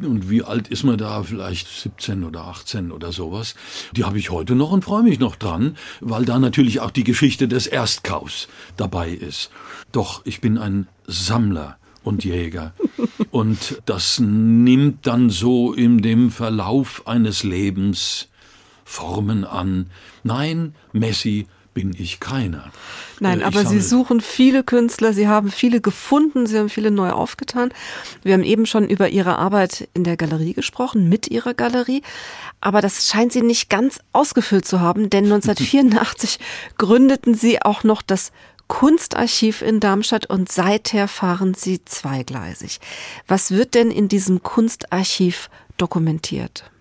Und 0.01 0.29
wie 0.29 0.43
alt 0.43 0.67
ist 0.67 0.83
man 0.83 0.97
da? 0.97 1.23
Vielleicht 1.23 1.67
17 1.67 2.23
oder 2.23 2.45
18 2.45 2.91
oder 2.91 3.11
sowas. 3.11 3.55
Die 3.95 4.03
habe 4.03 4.19
ich 4.19 4.29
heute 4.29 4.55
noch 4.55 4.71
und 4.71 4.83
freue 4.83 5.03
mich 5.03 5.19
noch 5.19 5.35
dran, 5.35 5.77
weil 6.01 6.25
da 6.25 6.39
natürlich 6.39 6.79
auch 6.79 6.91
die 6.91 7.03
Geschichte 7.03 7.47
des 7.47 7.67
Erstkaufs 7.67 8.47
dabei 8.77 9.09
ist. 9.09 9.49
Doch 9.91 10.21
ich 10.25 10.41
bin 10.41 10.57
ein 10.57 10.87
Sammler 11.07 11.77
und 12.03 12.23
Jäger. 12.23 12.73
Und 13.31 13.81
das 13.85 14.19
nimmt 14.19 15.07
dann 15.07 15.29
so 15.29 15.73
in 15.73 16.01
dem 16.01 16.31
Verlauf 16.31 17.07
eines 17.07 17.43
Lebens 17.43 18.29
Formen 18.85 19.45
an. 19.45 19.87
Nein, 20.23 20.75
Messi 20.91 21.47
bin 21.73 21.95
ich 21.97 22.19
keiner. 22.19 22.71
Nein, 23.19 23.39
äh, 23.39 23.41
ich 23.41 23.47
aber 23.47 23.65
Sie 23.65 23.81
suchen 23.81 24.21
viele 24.21 24.63
Künstler, 24.63 25.13
Sie 25.13 25.27
haben 25.27 25.51
viele 25.51 25.81
gefunden, 25.81 26.45
Sie 26.45 26.57
haben 26.57 26.69
viele 26.69 26.91
neu 26.91 27.09
aufgetan. 27.11 27.73
Wir 28.21 28.33
haben 28.33 28.43
eben 28.43 28.65
schon 28.65 28.87
über 28.87 29.09
Ihre 29.09 29.37
Arbeit 29.37 29.89
in 29.93 30.03
der 30.03 30.17
Galerie 30.17 30.53
gesprochen, 30.53 31.09
mit 31.09 31.27
Ihrer 31.27 31.53
Galerie. 31.53 32.03
Aber 32.61 32.81
das 32.81 33.07
scheint 33.07 33.33
Sie 33.33 33.41
nicht 33.41 33.69
ganz 33.69 33.99
ausgefüllt 34.11 34.65
zu 34.65 34.79
haben, 34.79 35.09
denn 35.09 35.25
1984 35.31 36.39
gründeten 36.77 37.33
Sie 37.33 37.61
auch 37.61 37.83
noch 37.83 38.01
das 38.01 38.31
Kunstarchiv 38.67 39.62
in 39.62 39.80
Darmstadt 39.80 40.26
und 40.26 40.52
seither 40.52 41.08
fahren 41.08 41.54
Sie 41.54 41.84
zweigleisig. 41.86 42.80
Was 43.28 43.52
wird 43.52 43.76
denn 43.76 43.91
in 43.91 44.08
diesem 44.08 44.41
Kunstarchiv 44.41 45.49
dokumentiert? 45.78 46.71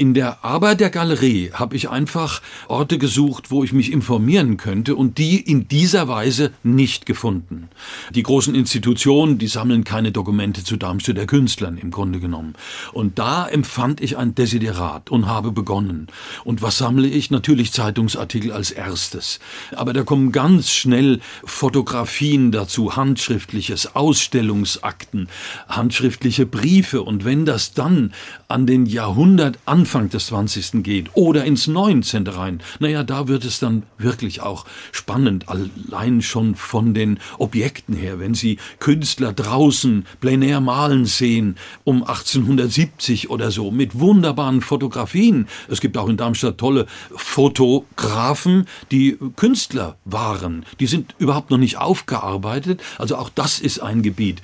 In 0.00 0.14
der 0.14 0.42
Arbeit 0.46 0.80
der 0.80 0.88
Galerie 0.88 1.50
habe 1.52 1.76
ich 1.76 1.90
einfach 1.90 2.40
Orte 2.68 2.96
gesucht, 2.96 3.50
wo 3.50 3.64
ich 3.64 3.74
mich 3.74 3.92
informieren 3.92 4.56
könnte 4.56 4.96
und 4.96 5.18
die 5.18 5.38
in 5.38 5.68
dieser 5.68 6.08
Weise 6.08 6.52
nicht 6.62 7.04
gefunden. 7.04 7.68
Die 8.14 8.22
großen 8.22 8.54
Institutionen, 8.54 9.36
die 9.36 9.46
sammeln 9.46 9.84
keine 9.84 10.10
Dokumente 10.10 10.64
zu 10.64 10.78
Darmstädter 10.78 11.26
Künstlern 11.26 11.76
im 11.76 11.90
Grunde 11.90 12.18
genommen. 12.18 12.54
Und 12.94 13.18
da 13.18 13.46
empfand 13.46 14.00
ich 14.00 14.16
ein 14.16 14.34
Desiderat 14.34 15.10
und 15.10 15.26
habe 15.26 15.52
begonnen. 15.52 16.06
Und 16.44 16.62
was 16.62 16.78
sammle 16.78 17.06
ich? 17.06 17.30
Natürlich 17.30 17.70
Zeitungsartikel 17.72 18.52
als 18.52 18.70
erstes. 18.70 19.38
Aber 19.76 19.92
da 19.92 20.02
kommen 20.02 20.32
ganz 20.32 20.70
schnell 20.70 21.20
Fotografien 21.44 22.52
dazu, 22.52 22.96
handschriftliches, 22.96 23.94
Ausstellungsakten, 23.94 25.28
handschriftliche 25.68 26.46
Briefe. 26.46 27.02
Und 27.02 27.26
wenn 27.26 27.44
das 27.44 27.74
dann 27.74 28.14
an 28.48 28.64
den 28.64 28.86
Jahrhundert 28.86 29.58
anfängt, 29.66 29.89
Anfang 29.90 30.08
des 30.08 30.26
20. 30.26 30.84
geht 30.84 31.10
oder 31.14 31.44
ins 31.44 31.66
19. 31.66 32.24
rein, 32.28 32.62
naja, 32.78 33.02
da 33.02 33.26
wird 33.26 33.44
es 33.44 33.58
dann 33.58 33.82
wirklich 33.98 34.40
auch 34.40 34.64
spannend, 34.92 35.46
allein 35.48 36.22
schon 36.22 36.54
von 36.54 36.94
den 36.94 37.18
Objekten 37.38 37.96
her. 37.96 38.20
Wenn 38.20 38.34
Sie 38.34 38.58
Künstler 38.78 39.32
draußen 39.32 40.06
plenär 40.20 40.60
malen 40.60 41.06
sehen, 41.06 41.56
um 41.82 42.04
1870 42.04 43.30
oder 43.30 43.50
so, 43.50 43.72
mit 43.72 43.98
wunderbaren 43.98 44.60
Fotografien. 44.60 45.48
Es 45.66 45.80
gibt 45.80 45.98
auch 45.98 46.08
in 46.08 46.16
Darmstadt 46.16 46.58
tolle 46.58 46.86
Fotografen, 47.16 48.66
die 48.92 49.18
Künstler 49.34 49.96
waren. 50.04 50.64
Die 50.78 50.86
sind 50.86 51.16
überhaupt 51.18 51.50
noch 51.50 51.58
nicht 51.58 51.78
aufgearbeitet. 51.78 52.80
Also 52.96 53.16
auch 53.16 53.28
das 53.28 53.58
ist 53.58 53.80
ein 53.80 54.02
Gebiet. 54.02 54.40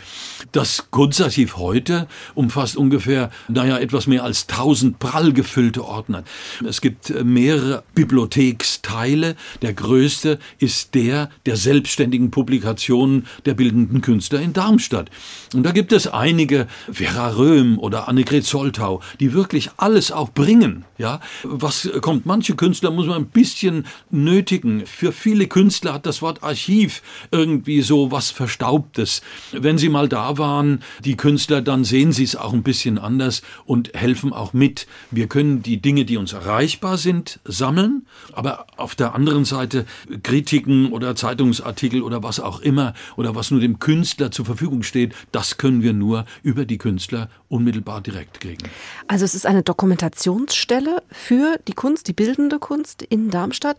Das 0.51 0.91
Kunstarchiv 0.91 1.57
heute 1.57 2.09
umfasst 2.35 2.77
ungefähr, 2.77 3.31
naja, 3.47 3.79
etwas 3.79 4.09
mehr 4.09 4.25
als 4.25 4.49
1000 4.49 4.99
prall 4.99 5.36
gefüllte 5.37 5.85
Ordner. 5.85 6.25
Es 6.67 6.81
gibt 6.81 7.11
äh, 7.11 7.23
mehrere 7.23 7.85
Bibliotheksteile. 7.95 9.37
Der 9.63 9.73
größte 9.73 10.41
ist 10.59 10.97
der 10.97 11.31
der 11.47 11.57
selbstständigen 11.57 12.33
Publikationen 12.33 13.27
der 13.45 13.55
bildenden 13.55 14.01
Künstler 14.01 14.41
in 14.41 14.53
Darmstadt. 14.53 15.11
Und 15.55 15.63
da 15.63 15.71
gibt 15.71 15.93
es 15.93 16.09
einige, 16.09 16.67
Vera 16.91 17.29
Röhm 17.37 17.79
oder 17.79 18.09
Annegret 18.09 18.45
Soltau, 18.45 19.01
die 19.21 19.33
wirklich 19.33 19.71
alles 19.77 20.11
auch 20.11 20.31
bringen. 20.31 20.85
Ja, 20.99 21.21
was 21.45 21.89
kommt? 22.01 22.27
Manche 22.27 22.57
Künstler 22.57 22.91
muss 22.91 23.07
man 23.07 23.23
ein 23.23 23.27
bisschen 23.27 23.87
nötigen. 24.11 24.87
Für 24.87 25.13
viele 25.13 25.47
Künstler 25.47 25.93
hat 25.93 26.07
das 26.07 26.23
Wort 26.23 26.43
Archiv 26.43 27.03
irgendwie 27.31 27.83
so 27.83 28.11
was 28.11 28.31
Verstaubtes. 28.31 29.21
Wenn 29.53 29.77
sie 29.77 29.91
mal 29.91 30.09
da 30.09 30.39
waren, 30.39 30.83
die 31.05 31.17
Künstler, 31.17 31.61
dann 31.61 31.85
sehen 31.85 32.13
sie 32.13 32.25
es 32.25 32.35
auch 32.35 32.55
ein 32.55 32.63
bisschen 32.63 32.99
anders 32.99 33.43
und 33.67 33.93
helfen 33.95 34.33
auch 34.33 34.55
mit. 34.55 34.87
Wir 35.11 35.26
wir 35.27 35.29
können 35.29 35.61
die 35.61 35.83
Dinge, 35.83 36.05
die 36.05 36.19
uns 36.19 36.35
erreichbar 36.35 36.99
sind, 36.99 37.41
sammeln, 37.45 38.07
aber 38.33 38.67
auf 38.77 38.95
der 38.95 39.17
anderen 39.17 39.45
Seite 39.45 39.85
Kritiken 40.23 40.93
oder 40.93 41.17
Zeitungsartikel 41.17 42.01
oder 42.03 42.23
was 42.23 42.39
auch 42.39 42.61
immer 42.61 42.95
oder 43.17 43.35
was 43.35 43.51
nur 43.51 43.59
dem 43.59 43.81
Künstler 43.81 44.31
zur 44.31 44.45
Verfügung 44.45 44.85
steht, 44.85 45.17
das 45.33 45.59
können 45.59 45.83
wir 45.83 45.95
nur 45.95 46.27
über 46.45 46.65
die 46.65 46.79
Künstler 46.79 47.29
unmittelbar 47.49 48.01
direkt 48.03 48.41
kriegen. 48.41 48.69
Also 49.09 49.25
es 49.25 49.35
ist 49.35 49.47
eine 49.47 49.65
Dokumentationsstelle 49.65 51.03
für 51.11 51.59
die 51.67 51.73
Kunst, 51.73 52.07
die 52.07 52.13
bildende 52.13 52.61
Kunst 52.61 53.03
in 53.03 53.31
Darmstadt. 53.31 53.79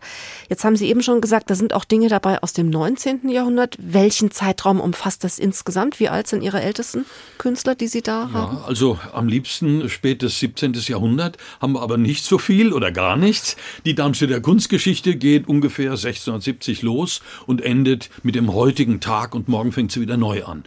Jetzt 0.50 0.64
haben 0.64 0.76
Sie 0.76 0.88
eben 0.88 1.02
schon 1.02 1.22
gesagt, 1.22 1.48
da 1.48 1.54
sind 1.54 1.72
auch 1.72 1.86
Dinge 1.86 2.08
dabei 2.08 2.42
aus 2.42 2.52
dem 2.52 2.68
19. 2.68 3.28
Jahrhundert. 3.30 3.76
Welchen 3.80 4.30
Zeitraum 4.30 4.80
umfasst 4.80 5.24
das 5.24 5.38
insgesamt? 5.38 5.98
Wie 5.98 6.10
alt 6.10 6.26
sind 6.26 6.42
Ihre 6.42 6.60
ältesten 6.60 7.06
Künstler, 7.38 7.74
die 7.74 7.88
Sie 7.88 8.02
da 8.02 8.24
ja, 8.24 8.32
haben? 8.32 8.58
Also 8.66 8.98
am 9.12 9.28
liebsten 9.28 9.88
spätes 9.88 10.38
17. 10.40 10.74
Jahrhundert 10.74 11.27
haben 11.60 11.74
wir 11.74 11.82
aber 11.82 11.98
nicht 11.98 12.24
so 12.24 12.38
viel 12.38 12.72
oder 12.72 12.92
gar 12.92 13.16
nichts. 13.16 13.56
Die 13.84 13.94
Darmstädter 13.94 14.40
Kunstgeschichte 14.40 15.16
geht 15.16 15.48
ungefähr 15.48 15.90
1670 15.90 16.82
los 16.82 17.20
und 17.46 17.60
endet 17.60 18.08
mit 18.22 18.34
dem 18.34 18.54
heutigen 18.54 19.00
Tag 19.00 19.34
und 19.34 19.48
morgen 19.48 19.72
fängt 19.72 19.92
sie 19.92 20.00
wieder 20.00 20.16
neu 20.16 20.44
an. 20.44 20.64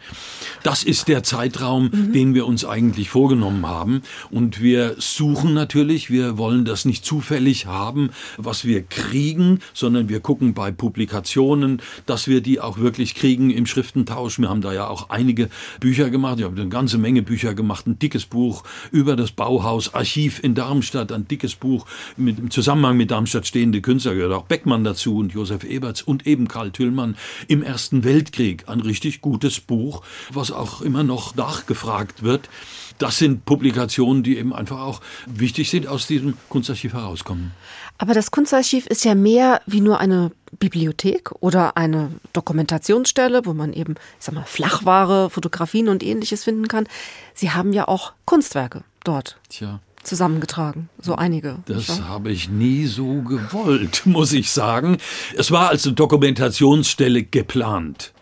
Das 0.63 0.83
ist 0.83 1.07
der 1.07 1.23
Zeitraum, 1.23 1.89
mhm. 1.91 2.13
den 2.13 2.33
wir 2.33 2.45
uns 2.45 2.65
eigentlich 2.65 3.09
vorgenommen 3.09 3.65
haben. 3.65 4.03
Und 4.29 4.61
wir 4.61 4.95
suchen 4.97 5.53
natürlich, 5.53 6.09
wir 6.11 6.37
wollen 6.37 6.65
das 6.65 6.85
nicht 6.85 7.05
zufällig 7.05 7.65
haben, 7.65 8.11
was 8.37 8.65
wir 8.65 8.83
kriegen, 8.83 9.59
sondern 9.73 10.09
wir 10.09 10.19
gucken 10.19 10.53
bei 10.53 10.71
Publikationen, 10.71 11.81
dass 12.05 12.27
wir 12.27 12.41
die 12.41 12.59
auch 12.59 12.77
wirklich 12.77 13.15
kriegen 13.15 13.49
im 13.49 13.65
Schriftentausch. 13.65 14.39
Wir 14.39 14.49
haben 14.49 14.61
da 14.61 14.73
ja 14.73 14.87
auch 14.87 15.09
einige 15.09 15.49
Bücher 15.79 16.09
gemacht. 16.09 16.39
Ich 16.39 16.45
habe 16.45 16.59
eine 16.59 16.69
ganze 16.69 16.97
Menge 16.97 17.21
Bücher 17.21 17.53
gemacht, 17.53 17.87
ein 17.87 17.99
dickes 17.99 18.25
Buch 18.25 18.63
über 18.91 19.15
das 19.15 19.31
Bauhaus, 19.31 19.93
Archiv 19.93 20.39
in 20.43 20.50
Darmstadt, 20.55 21.11
ein 21.11 21.27
dickes 21.27 21.55
Buch 21.55 21.85
mit, 22.17 22.39
im 22.39 22.51
Zusammenhang 22.51 22.97
mit 22.97 23.11
Darmstadt 23.11 23.47
stehende 23.47 23.81
Künstler, 23.81 24.15
gehört 24.15 24.33
auch 24.33 24.43
Beckmann 24.43 24.83
dazu 24.83 25.17
und 25.17 25.33
Josef 25.33 25.63
Eberts 25.63 26.01
und 26.01 26.27
eben 26.27 26.47
Karl 26.47 26.71
Tüllmann 26.71 27.15
im 27.47 27.63
Ersten 27.63 28.03
Weltkrieg. 28.03 28.67
Ein 28.67 28.81
richtig 28.81 29.21
gutes 29.21 29.59
Buch, 29.59 30.03
was 30.31 30.51
auch 30.51 30.81
immer 30.81 31.03
noch 31.03 31.35
nachgefragt 31.35 32.23
wird. 32.23 32.49
Das 32.97 33.17
sind 33.17 33.45
Publikationen, 33.45 34.21
die 34.21 34.37
eben 34.37 34.53
einfach 34.53 34.79
auch 34.79 35.01
wichtig 35.25 35.69
sind, 35.69 35.87
aus 35.87 36.05
diesem 36.05 36.37
Kunstarchiv 36.49 36.93
herauskommen. 36.93 37.51
Aber 37.97 38.13
das 38.13 38.31
Kunstarchiv 38.31 38.87
ist 38.87 39.05
ja 39.05 39.15
mehr 39.15 39.61
wie 39.65 39.81
nur 39.81 39.99
eine 39.99 40.31
Bibliothek 40.59 41.31
oder 41.39 41.77
eine 41.77 42.11
Dokumentationsstelle, 42.33 43.45
wo 43.45 43.53
man 43.53 43.73
eben, 43.73 43.95
ich 44.19 44.25
sag 44.25 44.35
mal, 44.35 44.43
Flachware, 44.43 45.29
Fotografien 45.29 45.87
und 45.87 46.03
ähnliches 46.03 46.43
finden 46.43 46.67
kann. 46.67 46.87
Sie 47.33 47.51
haben 47.51 47.73
ja 47.73 47.87
auch 47.87 48.13
Kunstwerke 48.25 48.83
dort. 49.03 49.39
Tja 49.49 49.79
zusammengetragen, 50.03 50.89
so 50.99 51.15
einige. 51.15 51.57
Das 51.65 52.01
habe 52.01 52.31
ich 52.31 52.49
nie 52.49 52.85
so 52.85 53.21
gewollt, 53.21 54.01
muss 54.05 54.33
ich 54.33 54.51
sagen. 54.51 54.97
Es 55.37 55.51
war 55.51 55.69
als 55.69 55.83
Dokumentationsstelle 55.83 57.23
geplant. 57.23 58.13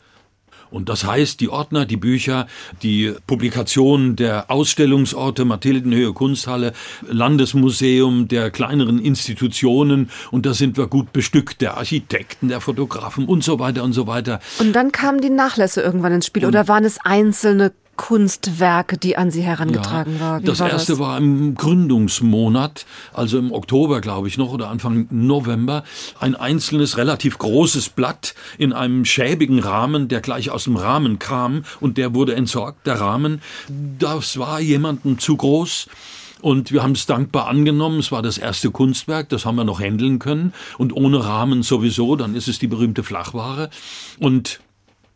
Und 0.71 0.89
das 0.89 1.03
heißt, 1.03 1.39
die 1.39 1.49
Ordner, 1.49 1.85
die 1.85 1.97
Bücher, 1.97 2.47
die 2.83 3.13
Publikationen 3.25 4.15
der 4.15 4.51
Ausstellungsorte, 4.51 5.45
Mathildenhöhe 5.45 6.13
Kunsthalle, 6.13 6.73
Landesmuseum, 7.07 8.27
der 8.27 8.51
kleineren 8.51 8.99
Institutionen, 8.99 10.11
und 10.31 10.45
da 10.45 10.53
sind 10.53 10.77
wir 10.77 10.87
gut 10.87 11.11
bestückt, 11.11 11.61
der 11.61 11.77
Architekten, 11.77 12.49
der 12.49 12.61
Fotografen 12.61 13.25
und 13.25 13.43
so 13.43 13.59
weiter 13.59 13.83
und 13.83 13.93
so 13.93 14.05
weiter. 14.05 14.39
Und 14.59 14.73
dann 14.73 14.91
kamen 14.91 15.21
die 15.21 15.29
Nachlässe 15.29 15.81
irgendwann 15.81 16.13
ins 16.13 16.27
Spiel, 16.27 16.45
und 16.45 16.49
oder 16.49 16.67
waren 16.67 16.85
es 16.85 16.99
einzelne 17.03 17.71
Kunstwerke, 17.99 18.97
die 18.97 19.17
an 19.17 19.29
Sie 19.29 19.41
herangetragen 19.41 20.15
ja, 20.15 20.19
waren? 20.21 20.45
das 20.45 20.61
war 20.61 20.69
erste 20.69 20.93
das? 20.93 20.99
war 20.99 21.17
im 21.17 21.53
Gründungsmonat, 21.53 22.85
also 23.13 23.37
im 23.37 23.51
Oktober, 23.51 23.99
glaube 23.99 24.29
ich 24.29 24.37
noch, 24.37 24.53
oder 24.53 24.69
Anfang 24.69 25.07
November, 25.11 25.83
ein 26.17 26.33
einzelnes, 26.33 26.95
relativ 26.95 27.37
großes 27.37 27.89
Blatt 27.89 28.35
in 28.57 28.71
einem 28.71 29.03
schäbigen 29.03 29.59
Rahmen, 29.59 30.07
der 30.07 30.21
gleich 30.21 30.49
aus 30.49 30.63
dem 30.63 30.77
Rahmen 30.77 31.19
kam 31.19 31.65
und 31.81 31.97
der 31.97 32.15
wurde 32.15 32.35
entsorgt, 32.35 32.87
der 32.87 33.01
Rahmen. 33.01 33.41
Das 33.99 34.39
war 34.39 34.61
jemandem 34.61 35.19
zu 35.19 35.35
groß. 35.35 35.87
Und 36.41 36.71
wir 36.71 36.83
haben 36.83 36.93
es 36.93 37.05
dankbar 37.05 37.47
angenommen. 37.47 37.99
Es 37.99 38.13
war 38.13 38.21
das 38.21 38.37
erste 38.37 38.71
Kunstwerk, 38.71 39.27
das 39.27 39.45
haben 39.45 39.57
wir 39.57 39.65
noch 39.65 39.81
handeln 39.81 40.19
können. 40.19 40.53
Und 40.77 40.95
ohne 40.95 41.25
Rahmen 41.25 41.63
sowieso, 41.63 42.15
dann 42.15 42.33
ist 42.33 42.47
es 42.47 42.59
die 42.59 42.67
berühmte 42.67 43.03
Flachware. 43.03 43.69
Und 44.19 44.61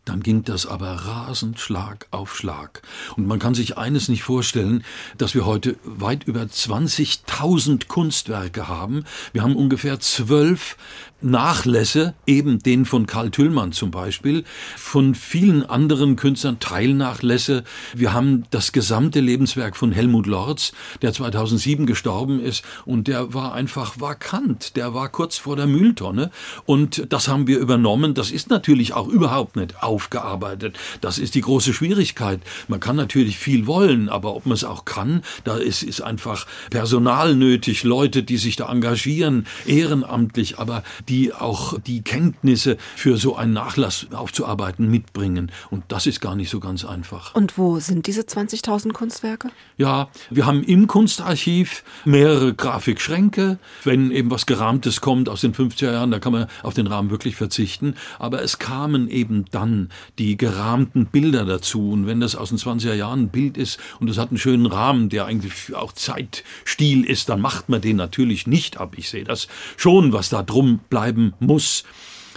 dann 0.04 0.22
ging 0.22 0.44
das 0.44 0.66
aber 0.66 0.90
rasend 0.92 1.58
Schlag 1.58 2.06
auf 2.10 2.36
Schlag. 2.36 2.82
Und 3.16 3.26
man 3.26 3.38
kann 3.38 3.54
sich 3.54 3.78
eines 3.78 4.08
nicht 4.08 4.22
vorstellen, 4.22 4.84
dass 5.18 5.34
wir 5.34 5.46
heute 5.46 5.76
weit 5.84 6.24
über 6.24 6.42
20.000 6.42 7.88
Kunstwerke 7.88 8.68
haben. 8.68 9.04
Wir 9.32 9.42
haben 9.42 9.56
ungefähr 9.56 10.00
zwölf 10.00 10.76
Nachlässe, 11.24 12.14
eben 12.26 12.58
den 12.58 12.84
von 12.84 13.06
Karl 13.06 13.30
Tüllmann 13.30 13.72
zum 13.72 13.90
Beispiel, 13.90 14.44
von 14.76 15.14
vielen 15.14 15.64
anderen 15.64 16.16
Künstlern 16.16 16.60
Teilnachlässe. 16.60 17.64
Wir 17.94 18.12
haben 18.12 18.44
das 18.50 18.72
gesamte 18.72 19.20
Lebenswerk 19.20 19.76
von 19.76 19.90
Helmut 19.90 20.26
Lorz, 20.26 20.72
der 21.02 21.12
2007 21.12 21.86
gestorben 21.86 22.40
ist 22.40 22.64
und 22.84 23.08
der 23.08 23.32
war 23.32 23.54
einfach 23.54 24.00
vakant, 24.00 24.76
der 24.76 24.92
war 24.92 25.08
kurz 25.08 25.38
vor 25.38 25.56
der 25.56 25.66
Mülltonne 25.66 26.30
und 26.66 27.06
das 27.08 27.28
haben 27.28 27.46
wir 27.46 27.58
übernommen. 27.58 28.14
Das 28.14 28.30
ist 28.30 28.50
natürlich 28.50 28.92
auch 28.92 29.08
überhaupt 29.08 29.56
nicht 29.56 29.82
aufgearbeitet. 29.82 30.76
Das 31.00 31.18
ist 31.18 31.34
die 31.34 31.40
große 31.40 31.72
Schwierigkeit. 31.72 32.40
Man 32.68 32.80
kann 32.80 32.96
natürlich 32.96 33.38
viel 33.38 33.66
wollen, 33.66 34.08
aber 34.10 34.36
ob 34.36 34.44
man 34.44 34.54
es 34.54 34.64
auch 34.64 34.84
kann, 34.84 35.22
da 35.44 35.56
ist, 35.56 35.82
ist 35.82 36.02
einfach 36.02 36.46
Personal 36.68 37.34
nötig, 37.34 37.82
Leute, 37.82 38.22
die 38.22 38.36
sich 38.36 38.56
da 38.56 38.70
engagieren, 38.70 39.46
ehrenamtlich, 39.66 40.58
aber 40.58 40.82
die 41.08 41.13
die 41.14 41.32
auch 41.32 41.78
die 41.78 42.02
Kenntnisse 42.02 42.76
für 42.96 43.16
so 43.18 43.36
einen 43.36 43.52
Nachlass 43.52 44.08
aufzuarbeiten 44.12 44.90
mitbringen. 44.90 45.52
Und 45.70 45.84
das 45.88 46.08
ist 46.08 46.20
gar 46.20 46.34
nicht 46.34 46.50
so 46.50 46.58
ganz 46.58 46.84
einfach. 46.84 47.36
Und 47.36 47.56
wo 47.56 47.78
sind 47.78 48.08
diese 48.08 48.22
20.000 48.22 48.92
Kunstwerke? 48.92 49.50
Ja, 49.76 50.08
wir 50.30 50.44
haben 50.44 50.64
im 50.64 50.88
Kunstarchiv 50.88 51.84
mehrere 52.04 52.52
Grafikschränke. 52.52 53.58
Wenn 53.84 54.10
eben 54.10 54.28
was 54.32 54.44
Gerahmtes 54.44 55.00
kommt 55.00 55.28
aus 55.28 55.40
den 55.40 55.54
50er 55.54 55.92
Jahren, 55.92 56.10
da 56.10 56.18
kann 56.18 56.32
man 56.32 56.48
auf 56.64 56.74
den 56.74 56.88
Rahmen 56.88 57.10
wirklich 57.10 57.36
verzichten. 57.36 57.94
Aber 58.18 58.42
es 58.42 58.58
kamen 58.58 59.08
eben 59.08 59.44
dann 59.52 59.90
die 60.18 60.36
gerahmten 60.36 61.06
Bilder 61.06 61.44
dazu. 61.44 61.92
Und 61.92 62.08
wenn 62.08 62.18
das 62.18 62.34
aus 62.34 62.48
den 62.48 62.58
20er 62.58 62.94
Jahren 62.94 63.24
ein 63.24 63.28
Bild 63.28 63.56
ist 63.56 63.78
und 64.00 64.10
es 64.10 64.18
hat 64.18 64.30
einen 64.30 64.38
schönen 64.38 64.66
Rahmen, 64.66 65.10
der 65.10 65.26
eigentlich 65.26 65.76
auch 65.76 65.92
Zeitstil 65.92 67.04
ist, 67.04 67.28
dann 67.28 67.40
macht 67.40 67.68
man 67.68 67.80
den 67.80 67.94
natürlich 67.94 68.48
nicht 68.48 68.78
ab. 68.78 68.94
Ich 68.96 69.10
sehe 69.10 69.22
das 69.22 69.46
schon, 69.76 70.12
was 70.12 70.28
da 70.28 70.42
drum 70.42 70.80
bleibt 70.90 71.03
bleiben 71.04 71.34
muss. 71.38 71.84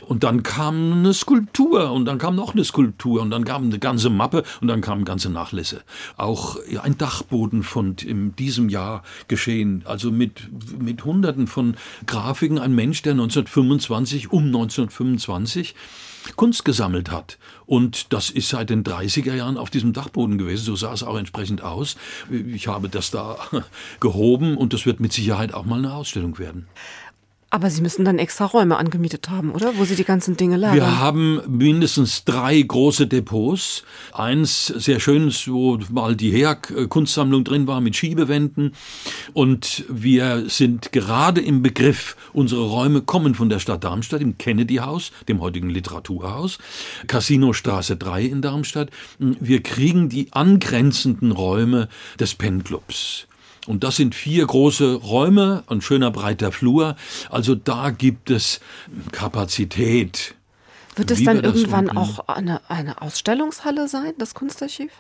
Und 0.06 0.24
dann 0.24 0.44
kam 0.44 0.94
eine 0.94 1.14
Skulptur 1.14 1.92
und 1.92 2.06
dann 2.06 2.20
kam 2.20 2.36
noch 2.36 2.54
eine 2.54 2.64
Skulptur 2.64 3.22
und 3.22 3.32
dann 3.32 3.44
kam 3.46 3.64
eine 3.64 3.80
ganze 3.80 4.10
Mappe 4.10 4.44
und 4.62 4.68
dann 4.68 4.80
kamen 4.80 5.06
ganze 5.06 5.30
Nachlässe. 5.30 5.82
Auch 6.18 6.58
ein 6.82 6.98
Dachbodenfund 6.98 8.04
in 8.04 8.36
diesem 8.36 8.70
Jahr 8.70 9.04
geschehen, 9.28 9.84
also 9.86 10.12
mit, 10.12 10.50
mit 10.80 11.04
Hunderten 11.04 11.48
von 11.48 11.76
Grafiken. 12.06 12.60
Ein 12.60 12.76
Mensch, 12.76 13.02
der 13.02 13.14
1925, 13.14 14.32
um 14.32 14.46
1925 14.46 15.74
Kunst 16.36 16.64
gesammelt 16.64 17.10
hat. 17.10 17.38
Und 17.66 18.14
das 18.14 18.30
ist 18.30 18.50
seit 18.50 18.70
den 18.70 18.84
30er 18.84 19.34
Jahren 19.34 19.58
auf 19.58 19.70
diesem 19.70 19.94
Dachboden 19.94 20.38
gewesen. 20.38 20.66
So 20.66 20.76
sah 20.76 20.94
es 20.94 21.04
auch 21.04 21.18
entsprechend 21.18 21.64
aus. 21.64 21.96
Ich 22.30 22.68
habe 22.68 22.90
das 22.90 23.12
da 23.12 23.38
gehoben 24.00 24.58
und 24.58 24.74
das 24.74 24.86
wird 24.86 25.00
mit 25.00 25.14
Sicherheit 25.14 25.54
auch 25.54 25.66
mal 25.66 25.80
eine 25.80 25.94
Ausstellung 25.94 26.38
werden. 26.38 26.68
Aber 27.50 27.70
Sie 27.70 27.82
müssen 27.82 28.04
dann 28.04 28.20
extra 28.20 28.46
Räume 28.46 28.76
angemietet 28.76 29.30
haben, 29.30 29.52
oder? 29.52 29.78
Wo 29.78 29.86
Sie 29.86 29.96
die 29.96 30.04
ganzen 30.04 30.36
Dinge 30.36 30.58
lagern. 30.58 30.76
Wir 30.76 31.00
haben 31.00 31.42
mindestens 31.48 32.26
drei 32.26 32.62
große 32.62 33.08
Depots. 33.08 33.84
Eins 34.12 34.66
sehr 34.66 35.00
schönes, 35.00 35.48
wo 35.48 35.80
mal 35.90 36.18
die 36.18 36.32
Heag-Kunstsammlung 36.32 37.46
drin 37.46 37.66
war 37.66 37.80
mit 37.80 37.96
Schiebewänden. 37.96 38.74
Und 39.32 39.86
wir 39.88 40.50
sind 40.50 40.92
gerade 40.92 41.40
im 41.40 41.62
Begriff, 41.62 42.18
unsere 42.34 42.66
Räume 42.66 43.02
kommen 43.02 43.34
von 43.34 43.48
der 43.48 43.60
Stadt 43.60 43.86
Darmstadt 43.86 44.20
im 44.20 44.38
Kennedy-Haus, 44.38 45.14
dem 45.30 45.40
heutigen 45.40 45.70
Literaturhaus, 45.70 46.58
Casinostraße 47.08 47.96
3 47.96 48.24
in 48.24 48.42
Darmstadt. 48.42 48.90
Wir 49.20 49.64
kriegen 49.64 50.10
die 50.10 50.34
angrenzenden 50.34 51.32
Räume 51.32 51.88
des 52.20 52.36
Pen-Clubs. 52.36 53.28
Und 53.68 53.84
das 53.84 53.98
sind 53.98 54.16
vier 54.16 54.46
große 54.48 54.96
Räume, 54.96 55.64
ein 55.68 55.82
schöner 55.82 56.10
breiter 56.10 56.52
Flur. 56.52 56.96
Also 57.30 57.54
da 57.54 57.92
gibt 57.92 58.30
es 58.30 58.62
Kapazität. 59.12 60.36
Wird 60.96 61.12
es 61.12 61.24
dann 61.24 61.44
irgendwann 61.44 61.90
auch 61.96 62.28
eine, 62.28 62.62
eine 62.70 63.02
Ausstellungshalle 63.02 63.88
sein, 63.88 64.14
das 64.18 64.34
Kunstarchiv? 64.34 64.92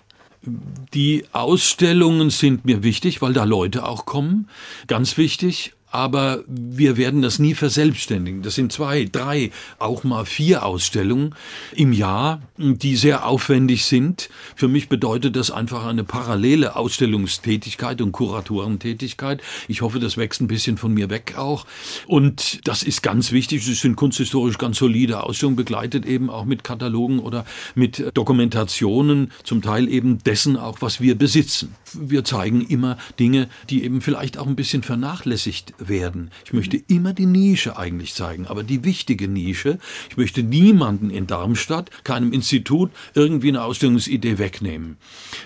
Die 0.93 1.25
Ausstellungen 1.31 2.29
sind 2.29 2.65
mir 2.65 2.83
wichtig, 2.83 3.21
weil 3.21 3.33
da 3.33 3.45
Leute 3.45 3.85
auch 3.85 4.05
kommen. 4.05 4.47
Ganz 4.87 5.17
wichtig 5.17 5.73
aber 5.89 6.43
wir 6.47 6.97
werden 6.97 7.21
das 7.21 7.39
nie 7.39 7.55
verselbstständigen. 7.55 8.41
Das 8.41 8.55
sind 8.55 8.71
zwei, 8.71 9.05
drei, 9.05 9.51
auch 9.79 10.03
mal 10.03 10.25
vier 10.25 10.65
Ausstellungen 10.65 11.33
im 11.73 11.93
Jahr, 11.93 12.41
die 12.57 12.95
sehr 12.95 13.25
aufwendig 13.25 13.85
sind. 13.85 14.29
Für 14.55 14.67
mich 14.67 14.89
bedeutet 14.89 15.35
das 15.35 15.49
einfach 15.49 15.85
eine 15.85 16.03
parallele 16.03 16.75
Ausstellungstätigkeit 16.75 18.01
und 18.01 18.11
Kuratorentätigkeit. 18.11 19.41
Ich 19.67 19.81
hoffe, 19.81 19.99
das 19.99 20.17
wächst 20.17 20.41
ein 20.41 20.47
bisschen 20.47 20.77
von 20.77 20.93
mir 20.93 21.09
weg 21.09 21.35
auch. 21.37 21.65
Und 22.05 22.67
das 22.67 22.83
ist 22.83 23.01
ganz 23.01 23.31
wichtig. 23.31 23.67
Es 23.67 23.81
sind 23.81 23.95
kunsthistorisch 23.95 24.57
ganz 24.57 24.77
solide 24.77 25.23
Ausstellungen, 25.23 25.55
begleitet 25.55 26.05
eben 26.05 26.29
auch 26.29 26.45
mit 26.45 26.63
Katalogen 26.63 27.19
oder 27.19 27.45
mit 27.75 28.11
Dokumentationen, 28.13 29.31
zum 29.43 29.61
Teil 29.61 29.87
eben 29.87 30.21
dessen 30.23 30.57
auch, 30.57 30.81
was 30.81 30.99
wir 30.99 31.15
besitzen. 31.15 31.75
Wir 31.93 32.23
zeigen 32.23 32.61
immer 32.61 32.97
Dinge, 33.19 33.49
die 33.69 33.83
eben 33.83 34.01
vielleicht 34.01 34.37
auch 34.37 34.47
ein 34.47 34.55
bisschen 34.55 34.83
vernachlässigt 34.83 35.73
werden. 35.77 36.31
Ich 36.45 36.53
möchte 36.53 36.77
immer 36.87 37.13
die 37.13 37.25
Nische 37.25 37.77
eigentlich 37.77 38.13
zeigen, 38.13 38.47
aber 38.47 38.63
die 38.63 38.83
wichtige 38.83 39.27
Nische. 39.27 39.79
Ich 40.09 40.17
möchte 40.17 40.43
niemanden 40.43 41.09
in 41.09 41.27
Darmstadt, 41.27 41.91
keinem 42.03 42.33
Institut, 42.33 42.91
irgendwie 43.13 43.49
eine 43.49 43.63
Ausstellungsidee 43.63 44.37
wegnehmen, 44.37 44.97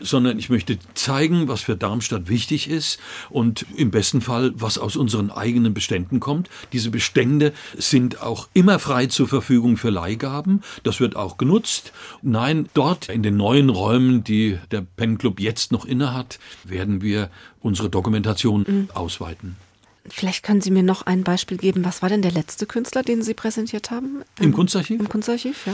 sondern 0.01 0.39
ich 0.39 0.49
möchte 0.49 0.77
zeigen, 0.93 1.47
was 1.47 1.61
für 1.61 1.75
Darmstadt 1.75 2.29
wichtig 2.29 2.69
ist 2.69 2.99
und 3.29 3.65
im 3.75 3.91
besten 3.91 4.21
Fall, 4.21 4.51
was 4.55 4.77
aus 4.77 4.95
unseren 4.95 5.31
eigenen 5.31 5.73
Beständen 5.73 6.19
kommt. 6.19 6.49
Diese 6.73 6.89
Bestände 6.89 7.53
sind 7.77 8.21
auch 8.21 8.47
immer 8.53 8.79
frei 8.79 9.07
zur 9.07 9.27
Verfügung 9.27 9.77
für 9.77 9.89
Leihgaben. 9.89 10.61
Das 10.83 10.99
wird 10.99 11.15
auch 11.15 11.37
genutzt. 11.37 11.91
Nein, 12.21 12.69
dort 12.73 13.09
in 13.09 13.23
den 13.23 13.37
neuen 13.37 13.69
Räumen, 13.69 14.23
die 14.23 14.57
der 14.71 14.81
Pen 14.81 15.17
Club 15.17 15.39
jetzt 15.39 15.71
noch 15.71 15.85
innehat, 15.85 16.30
werden 16.63 17.01
wir 17.01 17.29
unsere 17.61 17.89
Dokumentation 17.89 18.65
mhm. 18.67 18.89
ausweiten. 18.93 19.55
Vielleicht 20.09 20.43
können 20.43 20.61
Sie 20.61 20.71
mir 20.71 20.84
noch 20.84 21.03
ein 21.03 21.23
Beispiel 21.23 21.57
geben. 21.57 21.86
Was 21.86 22.01
war 22.01 22.09
denn 22.09 22.21
der 22.21 22.32
letzte 22.32 22.65
Künstler, 22.65 23.03
den 23.03 23.21
Sie 23.21 23.34
präsentiert 23.34 23.91
haben? 23.91 24.23
Im 24.39 24.51
Kunstarchiv? 24.51 24.99
Im 24.99 25.09
Kunstarchiv, 25.09 25.67
ja. 25.67 25.73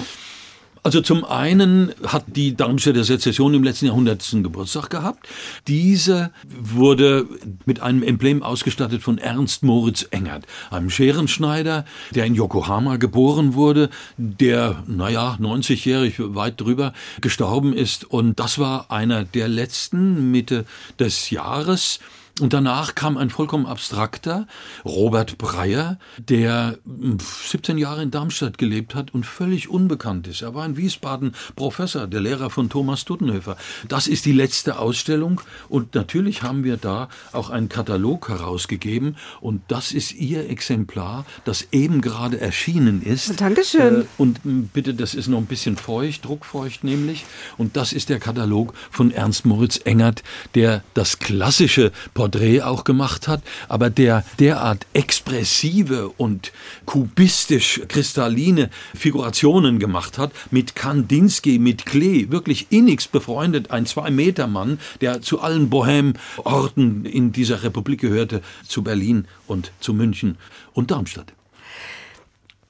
Also 0.88 1.02
zum 1.02 1.26
einen 1.26 1.92
hat 2.06 2.24
die 2.28 2.56
Darmstädter 2.56 3.04
Sezession 3.04 3.54
im 3.54 3.62
letzten 3.62 3.88
Jahr 3.88 3.96
100. 3.96 4.42
Geburtstag 4.42 4.90
gehabt. 4.90 5.28
Diese 5.68 6.32
wurde 6.58 7.28
mit 7.66 7.82
einem 7.82 8.04
Emblem 8.04 8.42
ausgestattet 8.42 9.04
von 9.04 9.18
Ernst 9.18 9.64
Moritz 9.64 10.08
Engert, 10.12 10.46
einem 10.72 10.90
Scherenschneider, 10.90 11.84
der 12.12 12.24
in 12.24 12.36
Yokohama 12.36 12.96
geboren 12.96 13.54
wurde, 13.54 13.90
der, 14.16 14.82
naja, 14.88 15.38
90-jährig, 15.42 16.14
weit 16.20 16.62
drüber, 16.62 16.94
gestorben 17.20 17.74
ist. 17.74 18.06
Und 18.06 18.40
das 18.40 18.58
war 18.58 18.90
einer 18.90 19.26
der 19.26 19.50
letzten 19.50 20.32
Mitte 20.32 20.64
des 21.00 21.32
Jahres. 21.32 22.00
Und 22.40 22.54
danach 22.54 22.94
kam 22.94 23.18
ein 23.18 23.32
vollkommen 23.32 23.66
abstrakter 23.66 24.46
Robert 24.86 25.40
Breyer, 25.40 25.98
der 26.20 26.78
17 27.20 27.80
Jahre 27.80 28.04
in 28.04 28.12
Darmstadt 28.12 28.60
gelebt 28.60 28.94
hat 28.94 29.12
und 29.12 29.26
völlig 29.26 29.70
unbekannt 29.70 30.28
ist. 30.28 30.44
Er 30.44 30.54
war 30.54 30.64
in 30.66 30.78
Wiesbaden 30.78 31.34
Professor, 31.56 32.06
der 32.06 32.22
Lehrer 32.22 32.52
von 32.52 32.70
Thomas 32.70 33.06
Duttenhöfer. 33.06 33.58
Das 33.88 34.08
ist 34.08 34.26
die 34.26 34.34
letzte 34.34 34.78
Ausstellung 34.78 35.42
und 35.68 35.96
natürlich 35.96 36.44
haben 36.44 36.64
wir 36.64 36.78
da 36.78 37.10
auch 37.32 37.50
einen 37.50 37.70
Katalog 37.70 38.30
herausgegeben 38.30 39.16
und 39.42 39.64
das 39.68 39.92
ist 39.92 40.14
Ihr 40.14 40.48
Exemplar, 40.48 41.26
das 41.44 41.70
eben 41.72 42.02
gerade 42.02 42.40
erschienen 42.40 43.02
ist. 43.02 43.42
Dankeschön. 43.42 44.02
Äh, 44.02 44.06
und 44.20 44.42
bitte, 44.74 44.94
das 44.94 45.16
ist 45.16 45.28
noch 45.28 45.40
ein 45.40 45.48
bisschen 45.48 45.76
feucht, 45.76 46.26
druckfeucht 46.26 46.84
nämlich. 46.84 47.26
Und 47.58 47.78
das 47.78 47.94
ist 47.94 48.10
der 48.10 48.20
Katalog 48.20 48.74
von 48.92 49.10
Ernst 49.10 49.46
Moritz 49.46 49.78
Engert, 49.86 50.22
der 50.54 50.84
das 50.94 51.18
klassische 51.18 51.92
Porträt 52.14 52.27
Porträt 52.28 52.62
auch 52.62 52.84
gemacht 52.84 53.28
hat, 53.28 53.42
aber 53.70 53.90
der 53.90 54.24
derart 54.40 54.86
expressive 54.94 56.10
und 56.18 56.52
kubistisch 56.86 57.82
kristalline 57.88 58.70
Figurationen 58.94 59.80
gemacht 59.80 60.18
hat, 60.18 60.32
mit 60.52 60.76
Kandinsky, 60.76 61.58
mit 61.58 61.86
Klee, 61.86 62.30
wirklich 62.30 62.68
innigst 62.70 63.12
befreundet, 63.12 63.72
ein 63.72 63.86
Zwei-Meter-Mann, 63.86 64.80
der 65.02 65.22
zu 65.22 65.40
allen 65.40 65.70
Bohem-Orten 65.70 67.06
in 67.06 67.32
dieser 67.32 67.64
Republik 67.64 68.02
gehörte, 68.02 68.42
zu 68.68 68.84
Berlin 68.84 69.26
und 69.48 69.72
zu 69.80 69.94
München 69.94 70.38
und 70.74 70.92
Darmstadt. 70.92 71.34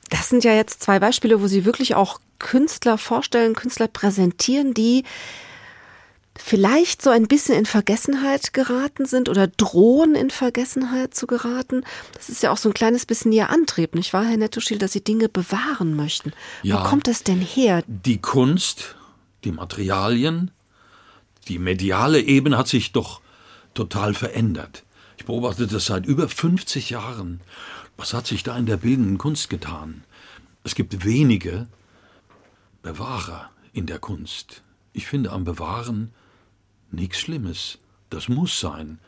Das 0.10 0.30
sind 0.30 0.44
ja 0.44 0.54
jetzt 0.54 0.84
zwei 0.84 1.00
Beispiele, 1.00 1.42
wo 1.42 1.48
Sie 1.48 1.66
wirklich 1.66 1.96
auch 1.96 2.20
Künstler 2.40 2.98
vorstellen, 2.98 3.56
Künstler 3.56 3.88
präsentieren, 3.88 4.74
die 4.74 5.04
vielleicht 6.42 7.02
so 7.02 7.10
ein 7.10 7.28
bisschen 7.28 7.56
in 7.56 7.66
Vergessenheit 7.66 8.54
geraten 8.54 9.06
sind 9.06 9.30
oder 9.30 9.48
drohen 9.48 10.16
in 10.16 10.30
Vergessenheit 10.30 11.14
zu 11.14 11.28
geraten. 11.28 11.84
Das 12.14 12.30
ist 12.30 12.44
ja 12.44 12.52
auch 12.52 12.58
so 12.58 12.70
ein 12.70 12.74
kleines 12.74 13.06
bisschen 13.06 13.32
Ihr 13.32 13.50
Antrieb, 13.50 13.96
nicht 13.96 14.14
wahr, 14.14 14.26
Herr 14.26 14.38
Nettoschil, 14.38 14.78
dass 14.78 14.94
Sie 14.94 15.04
Dinge 15.04 15.30
bewahren 15.30 15.96
möchten. 15.96 16.34
Ja, 16.64 16.84
Wo 16.84 16.90
kommt 16.90 17.08
das 17.08 17.24
denn 17.24 17.42
her? 17.42 17.84
Die 17.88 18.20
Kunst, 18.20 18.96
die 19.44 19.52
Materialien, 19.52 20.52
die 21.48 21.60
mediale 21.60 22.22
Ebene 22.22 22.58
hat 22.58 22.68
sich 22.68 22.92
doch 22.92 23.22
total 23.74 24.14
verändert. 24.14 24.84
Ich 25.18 25.26
beobachte 25.26 25.68
das 25.68 25.86
seit 25.86 26.06
über 26.06 26.28
50 26.28 26.90
Jahren. 26.90 27.42
Was 27.96 28.14
hat 28.14 28.28
sich 28.28 28.44
da 28.44 28.58
in 28.58 28.66
der 28.66 28.78
bildenden 28.78 29.18
Kunst 29.18 29.50
getan? 29.50 30.04
Es 30.64 30.76
gibt 30.76 31.06
wenige 31.06 31.68
Bewahrer 32.84 33.50
in 33.74 33.86
der 33.86 34.00
Kunst. 34.00 34.62
Ich 34.94 35.08
finde 35.08 35.32
am 35.32 35.44
Bewahren 35.44 36.14
Nichts 36.92 37.20
Schlimmes. 37.20 37.80
Das 38.10 38.30
muss 38.30 38.60
sein. 38.60 39.00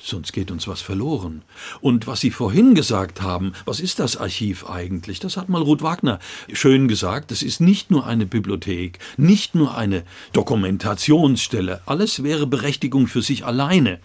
Sonst 0.00 0.32
geht 0.32 0.50
uns 0.50 0.68
was 0.68 0.80
verloren. 0.80 1.42
Und 1.80 2.06
was 2.06 2.20
Sie 2.20 2.30
vorhin 2.30 2.74
gesagt 2.74 3.20
haben, 3.20 3.52
was 3.64 3.80
ist 3.80 3.98
das 3.98 4.16
Archiv 4.16 4.68
eigentlich? 4.68 5.18
Das 5.18 5.36
hat 5.36 5.48
mal 5.48 5.60
Ruth 5.60 5.82
Wagner 5.82 6.20
schön 6.52 6.86
gesagt. 6.86 7.30
Das 7.32 7.42
ist 7.42 7.60
nicht 7.60 7.90
nur 7.90 8.06
eine 8.06 8.24
Bibliothek, 8.24 9.00
nicht 9.16 9.54
nur 9.54 9.76
eine 9.76 10.04
Dokumentationsstelle. 10.32 11.82
Alles 11.84 12.22
wäre 12.22 12.46
Berechtigung 12.46 13.08
für 13.08 13.22
sich 13.22 13.44
alleine. 13.44 13.98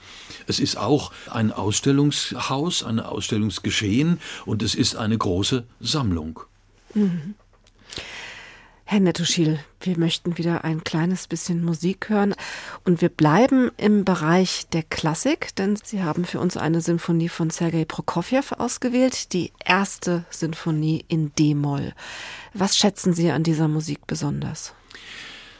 Es 0.47 0.59
ist 0.59 0.77
auch 0.77 1.11
ein 1.29 1.51
Ausstellungshaus, 1.51 2.83
ein 2.83 2.99
Ausstellungsgeschehen 2.99 4.19
und 4.45 4.63
es 4.63 4.73
ist 4.75 4.95
eine 4.95 5.17
große 5.17 5.63
Sammlung. 5.79 6.39
Mhm. 6.95 7.35
Herr 8.85 8.99
Nettoschil, 8.99 9.59
wir 9.79 9.97
möchten 9.97 10.37
wieder 10.37 10.65
ein 10.65 10.83
kleines 10.83 11.27
bisschen 11.27 11.63
Musik 11.63 12.09
hören 12.09 12.35
und 12.83 13.01
wir 13.01 13.09
bleiben 13.09 13.71
im 13.77 14.03
Bereich 14.03 14.67
der 14.73 14.83
Klassik, 14.83 15.55
denn 15.55 15.77
Sie 15.81 16.03
haben 16.03 16.25
für 16.25 16.39
uns 16.39 16.57
eine 16.57 16.81
Sinfonie 16.81 17.29
von 17.29 17.49
Sergei 17.49 17.85
Prokofjew 17.85 18.43
ausgewählt, 18.57 19.31
die 19.33 19.53
erste 19.63 20.25
Sinfonie 20.29 21.05
in 21.07 21.33
D-Moll. 21.33 21.93
Was 22.53 22.77
schätzen 22.77 23.13
Sie 23.13 23.31
an 23.31 23.43
dieser 23.43 23.69
Musik 23.69 24.05
besonders? 24.05 24.73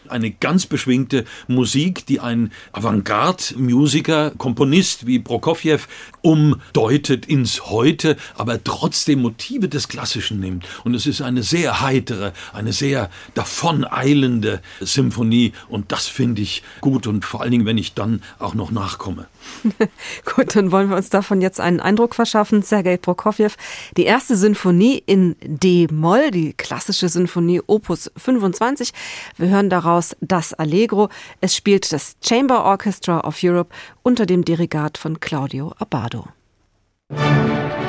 Eine 0.10 0.32
ganz 0.32 0.66
beschwingte 0.66 1.26
Musik, 1.48 2.06
die 2.06 2.20
ein 2.20 2.52
Avantgarde-Musiker, 2.72 4.32
Komponist 4.38 5.08
wie 5.08 5.20
Prokofjew 5.20 5.80
umdeutet 6.22 7.26
ins 7.26 7.66
Heute, 7.68 8.18
aber 8.36 8.64
trotzdem 8.64 9.22
Motive 9.22 9.68
des 9.68 9.88
Klassischen 9.88 10.40
nimmt. 10.40 10.66
Und 10.84 10.94
es 10.94 11.06
ist 11.06 11.22
eine 11.22 11.44
sehr 11.44 11.82
heitere, 11.82 12.34
eine 12.54 12.74
sehr 12.74 13.10
davoneilende 13.34 14.62
Symphonie 14.80 15.54
und 15.70 15.92
das 15.92 16.08
finde 16.08 16.42
ich 16.42 16.64
gut 16.82 17.08
und 17.08 17.26
vor 17.26 17.42
allen 17.42 17.52
Dingen, 17.52 17.66
wenn 17.66 17.78
ich 17.78 17.94
dann 17.94 18.22
auch 18.40 18.54
noch 18.54 18.72
nachkomme. 18.72 19.28
Gut, 20.36 20.56
dann 20.56 20.72
wollen 20.72 20.90
wir 20.90 20.96
uns 20.96 21.10
davon 21.10 21.42
jetzt 21.42 21.60
einen 21.60 21.80
Eindruck 21.80 22.16
verschaffen. 22.16 22.62
Sergei 22.62 22.98
Prokofjew, 22.98 23.50
die 23.98 24.04
erste 24.04 24.36
Sinfonie 24.36 25.04
in 25.06 25.36
D-Moll, 25.44 26.32
die 26.32 26.54
klassische 26.54 27.10
Sinfonie 27.10 27.62
Opus 27.68 28.12
25. 28.18 28.92
Wir 29.38 29.50
hören 29.50 29.70
daraus 29.94 30.16
das 30.22 30.54
Allegro. 30.54 31.10
Es 31.42 31.56
spielt 31.56 31.92
das 31.94 32.16
Chamber 32.24 32.64
Orchestra 32.66 33.22
of 33.22 33.40
Europe 33.44 33.74
unter 34.02 34.26
dem 34.26 34.44
Dirigat 34.44 34.98
von 34.98 35.20
Claudio 35.20 35.74
Abbado. 35.78 36.28
Musik 37.10 37.83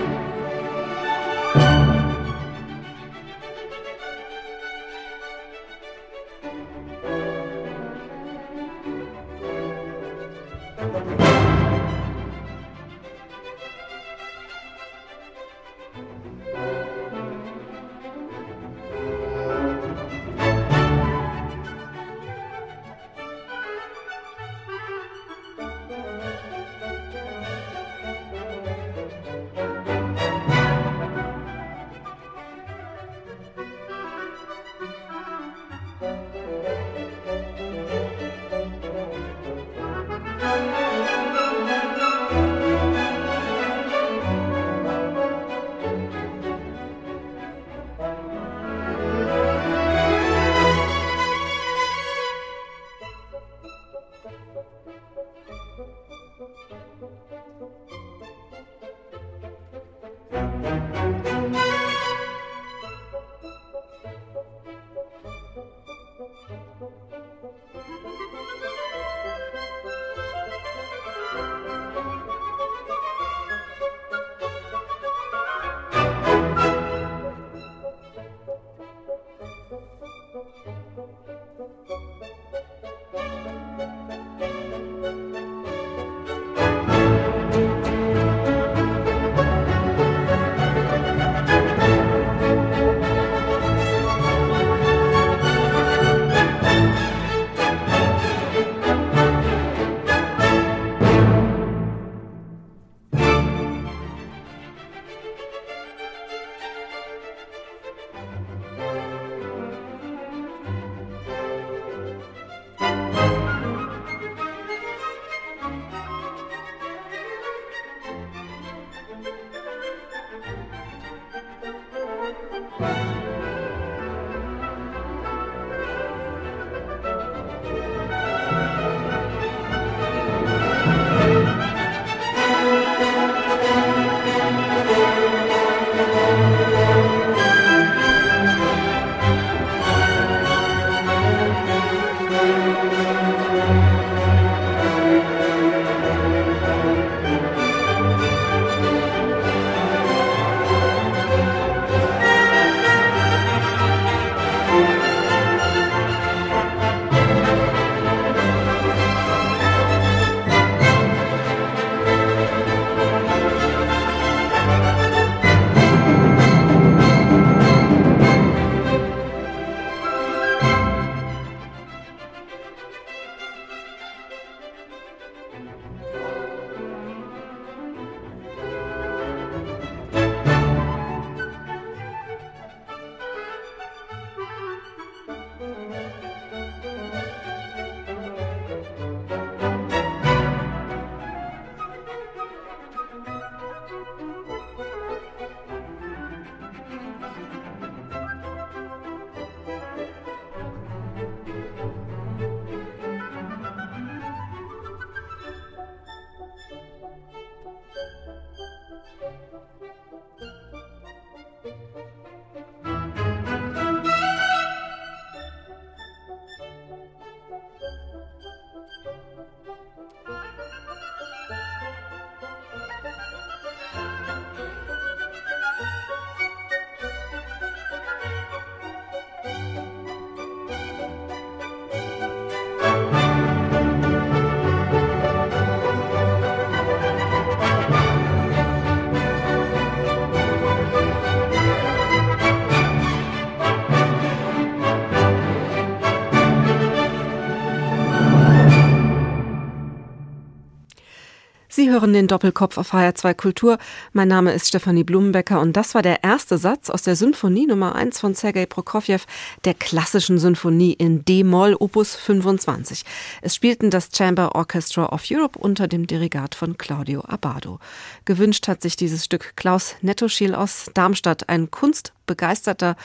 Sie 251.85 251.91
hören 251.91 252.15
den 252.15 252.29
Doppelkopf 252.29 252.79
auf 252.79 252.95
HR2 252.95 253.35
Kultur. 253.35 253.77
Mein 254.15 254.29
Name 254.29 254.55
ist 254.55 254.69
Stefanie 254.69 255.05
Blumenbecker 255.05 255.61
und 255.61 255.75
das 255.75 255.95
war 255.95 256.01
der 256.01 256.25
erste 256.25 256.57
Satz 256.57 256.89
aus 256.89 257.03
der 257.03 257.15
Symphonie 257.15 257.67
Nummer 257.67 257.95
1 257.95 258.21
von 258.21 258.35
Sergei 258.35 258.65
Prokofjew, 258.65 259.19
der 259.67 259.75
klassischen 259.75 260.39
Symphonie 260.39 260.95
in 260.95 261.27
D-Moll 261.27 261.77
Opus 261.79 262.15
25. 262.17 263.05
Es 263.43 263.55
spielten 263.55 263.91
das 263.91 264.09
Chamber 264.17 264.55
Orchestra 264.55 265.13
of 265.13 265.25
Europe 265.31 265.59
unter 265.59 265.87
dem 265.87 266.07
Dirigat 266.07 266.55
von 266.55 266.79
Claudio 266.79 267.21
Abbado. 267.21 267.81
Gewünscht 268.25 268.67
hat 268.67 268.81
sich 268.81 268.97
dieses 268.97 269.27
Stück 269.27 269.53
Klaus 269.55 269.97
Nettoschiel 270.01 270.55
aus 270.55 270.91
Darmstadt, 270.95 271.51
ein 271.51 271.71
kunstbegeisterter 271.71 272.97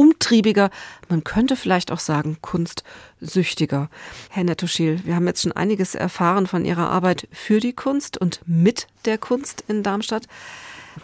kunstumtriebiger, 0.00 0.70
man 1.08 1.24
könnte 1.24 1.56
vielleicht 1.56 1.92
auch 1.92 1.98
sagen 1.98 2.38
kunstsüchtiger. 2.40 3.90
Herr 4.30 4.44
Nettoschil, 4.44 5.00
wir 5.04 5.14
haben 5.14 5.26
jetzt 5.26 5.42
schon 5.42 5.52
einiges 5.52 5.94
erfahren 5.94 6.46
von 6.46 6.64
Ihrer 6.64 6.88
Arbeit 6.88 7.28
für 7.32 7.60
die 7.60 7.74
Kunst 7.74 8.16
und 8.16 8.40
mit 8.46 8.86
der 9.04 9.18
Kunst 9.18 9.64
in 9.68 9.82
Darmstadt. 9.82 10.26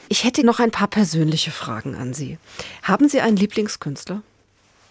Ich 0.08 0.24
hätte 0.24 0.44
noch 0.44 0.60
ein 0.60 0.70
paar 0.70 0.88
persönliche 0.88 1.50
Fragen 1.50 1.94
an 1.94 2.14
Sie. 2.14 2.38
Haben 2.82 3.08
Sie 3.08 3.20
einen 3.20 3.36
Lieblingskünstler? 3.36 4.22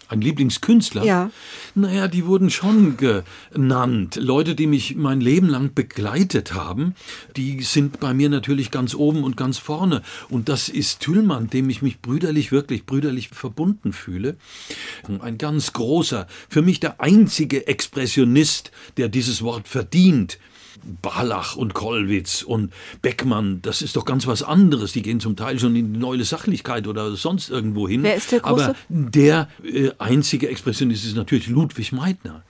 Ein 0.08 0.20
Lieblingskünstler? 0.20 1.04
Ja. 1.04 1.30
Naja, 1.74 2.06
die 2.06 2.26
wurden 2.26 2.50
schon 2.50 2.96
genannt. 2.96 4.16
Leute, 4.16 4.54
die 4.54 4.68
mich 4.68 4.94
mein 4.94 5.20
Leben 5.20 5.48
lang 5.48 5.74
begleitet 5.74 6.54
haben, 6.54 6.94
die 7.36 7.62
sind 7.62 7.98
bei 7.98 8.14
mir 8.14 8.28
natürlich 8.28 8.70
ganz 8.70 8.94
oben 8.94 9.24
und 9.24 9.36
ganz 9.36 9.58
vorne. 9.58 10.02
Und 10.28 10.48
das 10.48 10.68
ist 10.68 11.00
Tüllmann, 11.00 11.50
dem 11.50 11.68
ich 11.70 11.82
mich 11.82 12.00
brüderlich, 12.00 12.52
wirklich 12.52 12.86
brüderlich 12.86 13.30
verbunden 13.30 13.92
fühle. 13.92 14.36
Ein 15.20 15.38
ganz 15.38 15.72
großer, 15.72 16.28
für 16.48 16.62
mich 16.62 16.78
der 16.78 17.00
einzige 17.00 17.66
Expressionist, 17.66 18.70
der 18.96 19.08
dieses 19.08 19.42
Wort 19.42 19.66
verdient. 19.66 20.38
Barlach 21.02 21.56
und 21.56 21.74
Kollwitz 21.74 22.42
und 22.42 22.72
Beckmann, 23.02 23.60
das 23.62 23.82
ist 23.82 23.96
doch 23.96 24.04
ganz 24.04 24.26
was 24.26 24.42
anderes. 24.42 24.92
Die 24.92 25.02
gehen 25.02 25.20
zum 25.20 25.36
Teil 25.36 25.58
schon 25.58 25.74
in 25.76 25.92
die 25.92 25.98
neue 25.98 26.24
Sachlichkeit 26.24 26.86
oder 26.86 27.14
sonst 27.16 27.50
irgendwo 27.50 27.88
hin. 27.88 28.02
Wer 28.02 28.16
ist 28.16 28.32
der 28.32 28.40
große? 28.40 28.64
Aber 28.64 28.76
der 28.88 29.48
äh, 29.64 29.90
einzige 29.98 30.48
Expressionist 30.48 31.04
ist 31.04 31.16
natürlich 31.16 31.48
Ludwig 31.48 31.92
Meitner. 31.92 32.44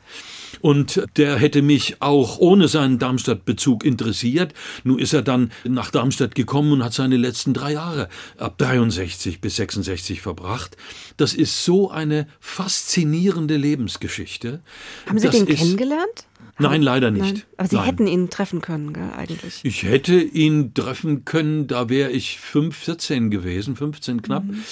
Und 0.60 1.04
der 1.16 1.36
hätte 1.36 1.62
mich 1.62 2.00
auch 2.00 2.38
ohne 2.38 2.68
seinen 2.68 2.98
Darmstadt-Bezug 2.98 3.84
interessiert. 3.84 4.54
Nun 4.84 4.98
ist 4.98 5.12
er 5.12 5.22
dann 5.22 5.52
nach 5.64 5.90
Darmstadt 5.90 6.34
gekommen 6.34 6.72
und 6.72 6.84
hat 6.84 6.92
seine 6.92 7.16
letzten 7.16 7.54
drei 7.54 7.72
Jahre 7.72 8.08
ab 8.38 8.58
63 8.58 9.40
bis 9.40 9.56
66 9.56 10.20
verbracht. 10.20 10.76
Das 11.16 11.34
ist 11.34 11.64
so 11.64 11.90
eine 11.90 12.26
faszinierende 12.40 13.56
Lebensgeschichte. 13.56 14.60
Haben 15.06 15.18
Sie 15.18 15.28
den 15.28 15.46
kennengelernt? 15.46 16.26
Nein, 16.58 16.82
leider 16.82 17.10
nicht. 17.10 17.22
Nein. 17.22 17.42
Aber 17.56 17.68
Sie 17.68 17.76
Nein. 17.76 17.84
hätten 17.84 18.06
ihn 18.06 18.30
treffen 18.30 18.60
können, 18.60 18.92
gell, 18.92 19.10
eigentlich. 19.16 19.60
Ich 19.62 19.82
hätte 19.82 20.20
ihn 20.20 20.72
treffen 20.74 21.24
können, 21.24 21.66
da 21.66 21.88
wäre 21.88 22.10
ich 22.10 22.40
5, 22.40 22.74
14 22.76 23.30
gewesen, 23.30 23.76
15 23.76 24.22
knapp. 24.22 24.44
Mhm. 24.44 24.62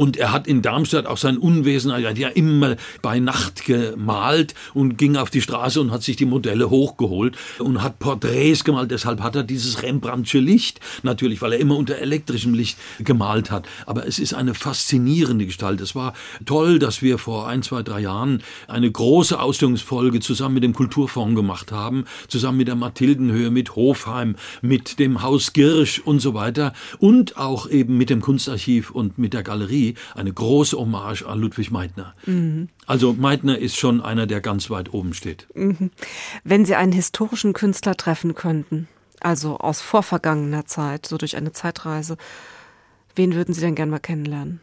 Und 0.00 0.16
er 0.16 0.32
hat 0.32 0.46
in 0.46 0.62
Darmstadt 0.62 1.04
auch 1.04 1.18
sein 1.18 1.36
Unwesen, 1.36 1.90
er 1.90 2.08
hat 2.08 2.16
ja 2.16 2.28
immer 2.28 2.76
bei 3.02 3.20
Nacht 3.20 3.66
gemalt 3.66 4.54
und 4.72 4.96
ging 4.96 5.16
auf 5.16 5.28
die 5.28 5.42
Straße 5.42 5.78
und 5.78 5.90
hat 5.90 6.02
sich 6.02 6.16
die 6.16 6.24
Modelle 6.24 6.70
hochgeholt 6.70 7.36
und 7.58 7.82
hat 7.82 7.98
Porträts 7.98 8.64
gemalt. 8.64 8.90
Deshalb 8.90 9.20
hat 9.20 9.36
er 9.36 9.42
dieses 9.42 9.82
Rembrandtsche 9.82 10.38
Licht, 10.38 10.80
natürlich, 11.02 11.42
weil 11.42 11.52
er 11.52 11.58
immer 11.58 11.76
unter 11.76 11.98
elektrischem 11.98 12.54
Licht 12.54 12.78
gemalt 13.00 13.50
hat. 13.50 13.68
Aber 13.84 14.06
es 14.06 14.18
ist 14.18 14.32
eine 14.32 14.54
faszinierende 14.54 15.44
Gestalt. 15.44 15.82
Es 15.82 15.94
war 15.94 16.14
toll, 16.46 16.78
dass 16.78 17.02
wir 17.02 17.18
vor 17.18 17.46
ein, 17.46 17.62
zwei, 17.62 17.82
drei 17.82 18.00
Jahren 18.00 18.42
eine 18.68 18.90
große 18.90 19.38
Ausstellungsfolge 19.38 20.20
zusammen 20.20 20.54
mit 20.54 20.64
dem 20.64 20.72
Kulturfonds 20.72 21.36
gemacht 21.36 21.72
haben, 21.72 22.06
zusammen 22.26 22.56
mit 22.56 22.68
der 22.68 22.74
Mathildenhöhe, 22.74 23.50
mit 23.50 23.76
Hofheim, 23.76 24.36
mit 24.62 24.98
dem 24.98 25.20
Haus 25.20 25.52
Girsch 25.52 25.98
und 25.98 26.20
so 26.20 26.32
weiter 26.32 26.72
und 27.00 27.36
auch 27.36 27.68
eben 27.68 27.98
mit 27.98 28.08
dem 28.08 28.22
Kunstarchiv 28.22 28.90
und 28.92 29.18
mit 29.18 29.34
der 29.34 29.42
Galerie 29.42 29.89
eine 30.14 30.32
große 30.32 30.76
Hommage 30.76 31.22
an 31.22 31.38
Ludwig 31.40 31.70
Meitner. 31.70 32.14
Mhm. 32.26 32.68
Also 32.86 33.12
Meitner 33.12 33.58
ist 33.58 33.76
schon 33.76 34.00
einer, 34.00 34.26
der 34.26 34.40
ganz 34.40 34.70
weit 34.70 34.92
oben 34.92 35.14
steht. 35.14 35.46
Mhm. 35.54 35.90
Wenn 36.44 36.64
Sie 36.64 36.74
einen 36.74 36.92
historischen 36.92 37.52
Künstler 37.52 37.96
treffen 37.96 38.34
könnten, 38.34 38.88
also 39.20 39.58
aus 39.58 39.80
vorvergangener 39.80 40.66
Zeit, 40.66 41.06
so 41.06 41.18
durch 41.18 41.36
eine 41.36 41.52
Zeitreise, 41.52 42.16
wen 43.14 43.34
würden 43.34 43.54
Sie 43.54 43.60
denn 43.60 43.74
gern 43.74 43.90
mal 43.90 43.98
kennenlernen? 43.98 44.60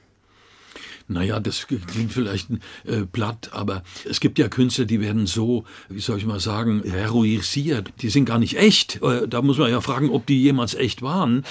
Naja, 1.10 1.40
das 1.40 1.68
klingt 1.68 2.12
vielleicht 2.12 2.50
äh, 2.86 3.06
platt, 3.10 3.52
aber 3.54 3.84
es 4.10 4.20
gibt 4.20 4.38
ja 4.40 4.50
Künstler, 4.50 4.84
die 4.84 5.00
werden 5.00 5.26
so, 5.26 5.64
wie 5.88 6.02
soll 6.02 6.18
ich 6.18 6.26
mal 6.26 6.42
sagen, 6.42 6.84
heroisiert. 6.84 7.94
Die 8.02 8.10
sind 8.10 8.26
gar 8.26 8.40
nicht 8.40 8.58
echt. 8.58 9.02
Äh, 9.02 9.26
da 9.28 9.42
muss 9.42 9.58
man 9.58 9.72
ja 9.72 9.80
fragen, 9.80 10.10
ob 10.10 10.26
die 10.26 10.42
jemals 10.42 10.76
echt 10.76 11.02
waren. 11.02 11.46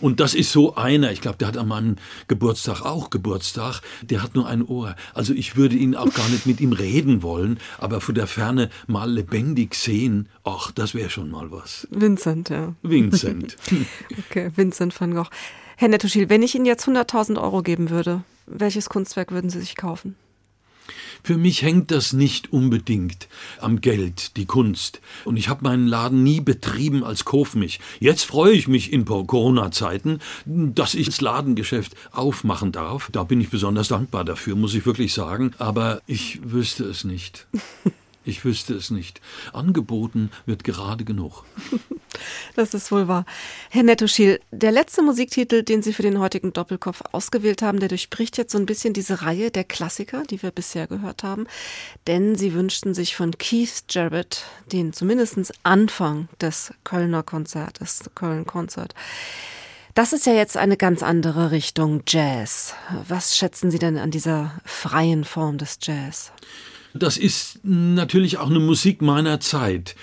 Und 0.00 0.18
das 0.18 0.34
ist 0.34 0.50
so 0.50 0.74
einer, 0.74 1.12
ich 1.12 1.20
glaube, 1.20 1.38
der 1.38 1.48
hat 1.48 1.56
an 1.56 1.68
meinem 1.68 1.96
Geburtstag 2.26 2.82
auch 2.82 3.10
Geburtstag, 3.10 3.80
der 4.02 4.24
hat 4.24 4.34
nur 4.34 4.48
ein 4.48 4.64
Ohr. 4.64 4.96
Also 5.14 5.34
ich 5.34 5.54
würde 5.54 5.76
ihn 5.76 5.94
auch 5.94 6.12
gar 6.12 6.28
nicht 6.30 6.46
mit 6.46 6.60
ihm 6.60 6.72
reden 6.72 7.22
wollen, 7.22 7.60
aber 7.78 8.00
von 8.00 8.16
der 8.16 8.26
Ferne 8.26 8.70
mal 8.88 9.10
lebendig 9.10 9.76
sehen, 9.76 10.28
ach, 10.42 10.72
das 10.72 10.94
wäre 10.94 11.10
schon 11.10 11.30
mal 11.30 11.52
was. 11.52 11.86
Vincent, 11.90 12.50
ja. 12.50 12.74
Vincent. 12.82 13.56
okay, 14.28 14.50
Vincent 14.56 15.00
van 15.00 15.14
Gogh. 15.14 15.30
Herr 15.76 15.88
Nettoschil, 15.88 16.28
wenn 16.28 16.42
ich 16.42 16.54
Ihnen 16.54 16.64
jetzt 16.64 16.88
100.000 16.88 17.40
Euro 17.40 17.62
geben 17.62 17.90
würde, 17.90 18.22
welches 18.46 18.88
Kunstwerk 18.88 19.32
würden 19.32 19.50
Sie 19.50 19.60
sich 19.60 19.76
kaufen? 19.76 20.16
Für 21.22 21.36
mich 21.36 21.62
hängt 21.62 21.90
das 21.90 22.12
nicht 22.12 22.52
unbedingt 22.52 23.28
am 23.60 23.80
Geld, 23.80 24.36
die 24.36 24.46
Kunst. 24.46 25.00
Und 25.24 25.36
ich 25.36 25.48
habe 25.48 25.64
meinen 25.64 25.88
Laden 25.88 26.22
nie 26.22 26.40
betrieben 26.40 27.02
als 27.02 27.24
Kaufmich. 27.24 27.80
Jetzt 27.98 28.24
freue 28.24 28.52
ich 28.52 28.68
mich 28.68 28.92
in 28.92 29.04
Corona-Zeiten, 29.04 30.20
dass 30.44 30.94
ich 30.94 31.06
das 31.06 31.20
Ladengeschäft 31.20 31.96
aufmachen 32.12 32.70
darf. 32.70 33.08
Da 33.10 33.24
bin 33.24 33.40
ich 33.40 33.50
besonders 33.50 33.88
dankbar 33.88 34.24
dafür, 34.24 34.54
muss 34.54 34.74
ich 34.74 34.86
wirklich 34.86 35.12
sagen. 35.12 35.52
Aber 35.58 36.00
ich 36.06 36.40
wüsste 36.44 36.84
es 36.84 37.04
nicht. 37.04 37.46
Ich 38.26 38.44
wüsste 38.44 38.74
es 38.74 38.90
nicht. 38.90 39.20
Angeboten 39.52 40.30
wird 40.44 40.64
gerade 40.64 41.04
genug. 41.04 41.44
Das 42.54 42.72
ist 42.72 42.90
wohl 42.90 43.08
wahr. 43.08 43.26
Herr 43.68 43.82
Nettoschil, 43.82 44.40
der 44.50 44.72
letzte 44.72 45.02
Musiktitel, 45.02 45.62
den 45.62 45.82
Sie 45.82 45.92
für 45.92 46.02
den 46.02 46.18
heutigen 46.18 46.54
Doppelkopf 46.54 47.02
ausgewählt 47.12 47.60
haben, 47.60 47.78
der 47.78 47.90
durchbricht 47.90 48.38
jetzt 48.38 48.52
so 48.52 48.58
ein 48.58 48.64
bisschen 48.64 48.94
diese 48.94 49.20
Reihe 49.20 49.50
der 49.50 49.64
Klassiker, 49.64 50.22
die 50.22 50.42
wir 50.42 50.50
bisher 50.50 50.86
gehört 50.86 51.24
haben. 51.24 51.46
Denn 52.06 52.34
Sie 52.34 52.54
wünschten 52.54 52.94
sich 52.94 53.14
von 53.14 53.36
Keith 53.36 53.84
Jarrett 53.90 54.44
den 54.72 54.94
zumindest 54.94 55.52
Anfang 55.62 56.30
des 56.40 56.72
Kölner 56.84 57.22
Konzertes, 57.22 58.04
Köln 58.14 58.46
Konzert. 58.46 58.94
Das 59.92 60.14
ist 60.14 60.24
ja 60.24 60.32
jetzt 60.32 60.56
eine 60.56 60.78
ganz 60.78 61.02
andere 61.02 61.50
Richtung 61.50 62.02
Jazz. 62.08 62.74
Was 63.06 63.36
schätzen 63.36 63.70
Sie 63.70 63.78
denn 63.78 63.98
an 63.98 64.10
dieser 64.10 64.58
freien 64.64 65.24
Form 65.24 65.58
des 65.58 65.78
Jazz? 65.82 66.32
Das 66.98 67.16
ist 67.16 67.60
natürlich 67.62 68.38
auch 68.38 68.50
eine 68.50 68.60
Musik 68.60 69.02
meiner 69.02 69.40
Zeit 69.40 69.94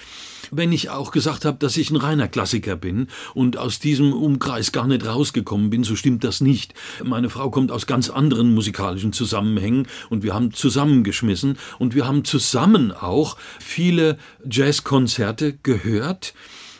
wenn 0.56 0.72
ich 0.72 0.90
auch 0.90 1.12
gesagt 1.12 1.46
habe, 1.46 1.58
dass 1.58 1.78
ich 1.78 1.90
ein 1.90 1.96
reiner 1.96 2.28
Klassiker 2.28 2.76
bin 2.76 3.08
und 3.34 3.58
aus 3.58 3.80
diesem 3.80 4.14
Umkreis 4.14 4.72
gar 4.72 4.88
nicht 4.88 5.06
rausgekommen 5.06 5.70
bin, 5.70 5.84
so 5.84 5.96
stimmt 5.96 6.24
das 6.24 6.42
nicht. 6.42 6.74
Meine 7.04 7.30
Frau 7.30 7.50
kommt 7.50 7.72
aus 7.72 7.88
ganz 7.88 8.10
anderen 8.10 8.54
musikalischen 8.54 9.14
Zusammenhängen 9.14 9.88
und 10.10 10.22
wir 10.22 10.34
haben 10.34 10.54
zusammengeschmissen 10.54 11.58
und 11.80 11.96
wir 11.96 12.06
haben 12.06 12.24
zusammen 12.24 12.92
auch 12.92 13.38
viele 13.60 14.18
Jazzkonzerte 14.48 15.58
gehört 15.64 16.34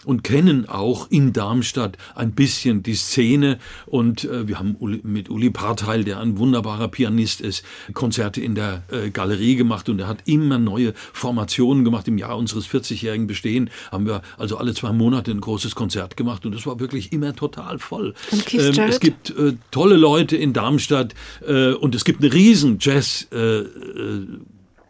und 0.06 0.24
kennen 0.24 0.68
auch 0.68 1.10
in 1.10 1.34
Darmstadt 1.34 1.98
ein 2.16 2.32
bisschen 2.32 2.84
die 2.84 2.96
Szene. 2.96 3.60
Und 3.86 4.26
äh, 4.26 4.48
wir 4.48 4.60
haben 4.60 4.76
Uli, 4.80 5.02
mit 5.04 5.30
Uli 5.30 5.50
Parteil, 5.50 6.04
der 6.04 6.20
ein 6.20 6.38
wunderbarer 6.38 6.88
Pianist 6.88 7.42
ist, 7.42 7.64
Konzerte 7.94 8.42
in 8.42 8.56
der 8.56 8.84
äh, 8.92 9.10
Galerie 9.10 9.56
gemacht 9.56 9.90
und 9.90 10.00
er 10.00 10.08
hat 10.08 10.20
immer 10.26 10.58
neue 10.58 10.94
Formationen 11.14 11.84
gemacht. 11.84 12.08
Im 12.08 12.18
Jahr 12.18 12.38
unseres 12.38 12.68
40-jährigen 12.68 13.28
Bestehen 13.28 13.70
haben 13.92 14.06
wir 14.06 14.22
also 14.38 14.58
alle 14.58 14.74
zwei 14.74 14.92
Monate 14.92 15.32
ein 15.32 15.42
großes 15.42 15.76
Konzert 15.76 16.18
gemacht 16.18 16.46
und 16.46 16.54
das 16.54 16.66
war 16.66 16.80
wirklich 16.80 17.12
immer 17.12 17.36
total 17.36 17.80
voll. 17.80 18.14
Ähm, 18.52 18.80
es 18.88 19.00
gibt 19.00 19.30
äh, 19.32 19.54
tolle 19.72 19.96
Leute 19.96 20.36
in 20.36 20.54
Darmstadt 20.54 21.14
äh, 21.48 21.74
und 21.74 21.96
es 21.96 22.06
gibt 22.06 22.22
eine 22.24 22.34
riesen 22.34 22.78
Jazz 22.80 23.28
äh, 23.32 23.38
äh, 23.38 24.28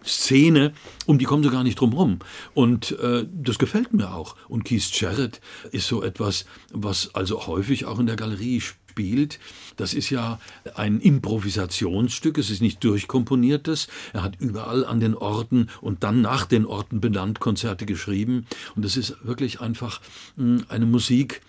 Szene, 0.06 0.74
um 1.06 1.18
die 1.18 1.26
kommen 1.26 1.44
sie 1.44 1.50
gar 1.50 1.64
nicht 1.64 1.80
drum 1.80 1.94
rum. 1.94 2.20
Und 2.54 2.98
äh, 3.00 3.26
das 3.32 3.60
gefällt 3.60 3.94
mir 3.94 4.14
auch. 4.14 4.36
Und 4.48 4.66
Keith 4.66 4.90
Jarrett 4.94 5.42
ist 5.72 5.88
so 5.88 6.04
etwas, 6.04 6.46
was 6.72 7.14
also 7.16 7.48
häufig 7.48 7.86
auch 7.86 8.00
in 8.00 8.06
der 8.06 8.16
Galerie 8.16 8.62
spielt. 8.62 9.40
Das 9.76 9.94
ist 9.94 10.10
ja 10.10 10.40
ein 10.76 11.00
Improvisationsstück, 11.00 12.38
es 12.38 12.50
ist 12.50 12.62
nicht 12.62 12.84
durchkomponiertes. 12.84 13.88
Er 14.14 14.24
hat 14.24 14.40
überall 14.40 14.86
an 14.86 15.00
den 15.00 15.16
Orten 15.16 15.70
und 15.82 16.04
dann 16.04 16.22
nach 16.22 16.46
den 16.46 16.66
Orten 16.66 17.02
benannt 17.02 17.40
Konzerte 17.40 17.86
geschrieben. 17.86 18.46
Und 18.76 18.86
es 18.86 18.98
ist 18.98 19.16
wirklich 19.24 19.62
einfach 19.62 20.02
hm, 20.38 20.66
eine 20.70 20.86
Musik, 20.86 21.42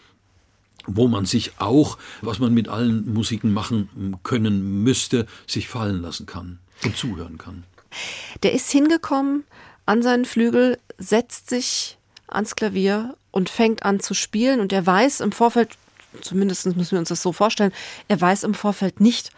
wo 0.86 1.08
man 1.08 1.26
sich 1.26 1.52
auch, 1.58 1.98
was 2.22 2.38
man 2.38 2.54
mit 2.54 2.68
allen 2.68 3.12
Musiken 3.12 3.52
machen 3.52 4.18
können 4.22 4.82
müsste, 4.82 5.26
sich 5.46 5.68
fallen 5.68 6.00
lassen 6.00 6.26
kann 6.26 6.58
und 6.84 6.96
zuhören 6.96 7.38
kann. 7.38 7.64
Der 8.42 8.52
ist 8.52 8.70
hingekommen 8.70 9.44
an 9.86 10.02
seinen 10.02 10.24
Flügel, 10.24 10.78
setzt 10.98 11.50
sich 11.50 11.98
ans 12.28 12.56
Klavier 12.56 13.16
und 13.30 13.48
fängt 13.48 13.84
an 13.84 14.00
zu 14.00 14.14
spielen 14.14 14.60
und 14.60 14.72
er 14.72 14.86
weiß 14.86 15.20
im 15.20 15.32
Vorfeld, 15.32 15.76
zumindest 16.20 16.66
müssen 16.76 16.92
wir 16.92 16.98
uns 16.98 17.08
das 17.08 17.22
so 17.22 17.32
vorstellen, 17.32 17.72
er 18.08 18.20
weiß 18.20 18.44
im 18.44 18.54
Vorfeld 18.54 19.00
nicht, 19.00 19.30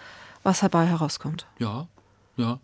was 0.42 0.60
dabei 0.60 0.86
herauskommt. 0.86 1.46
Ja, 1.58 1.88
ja. 2.36 2.60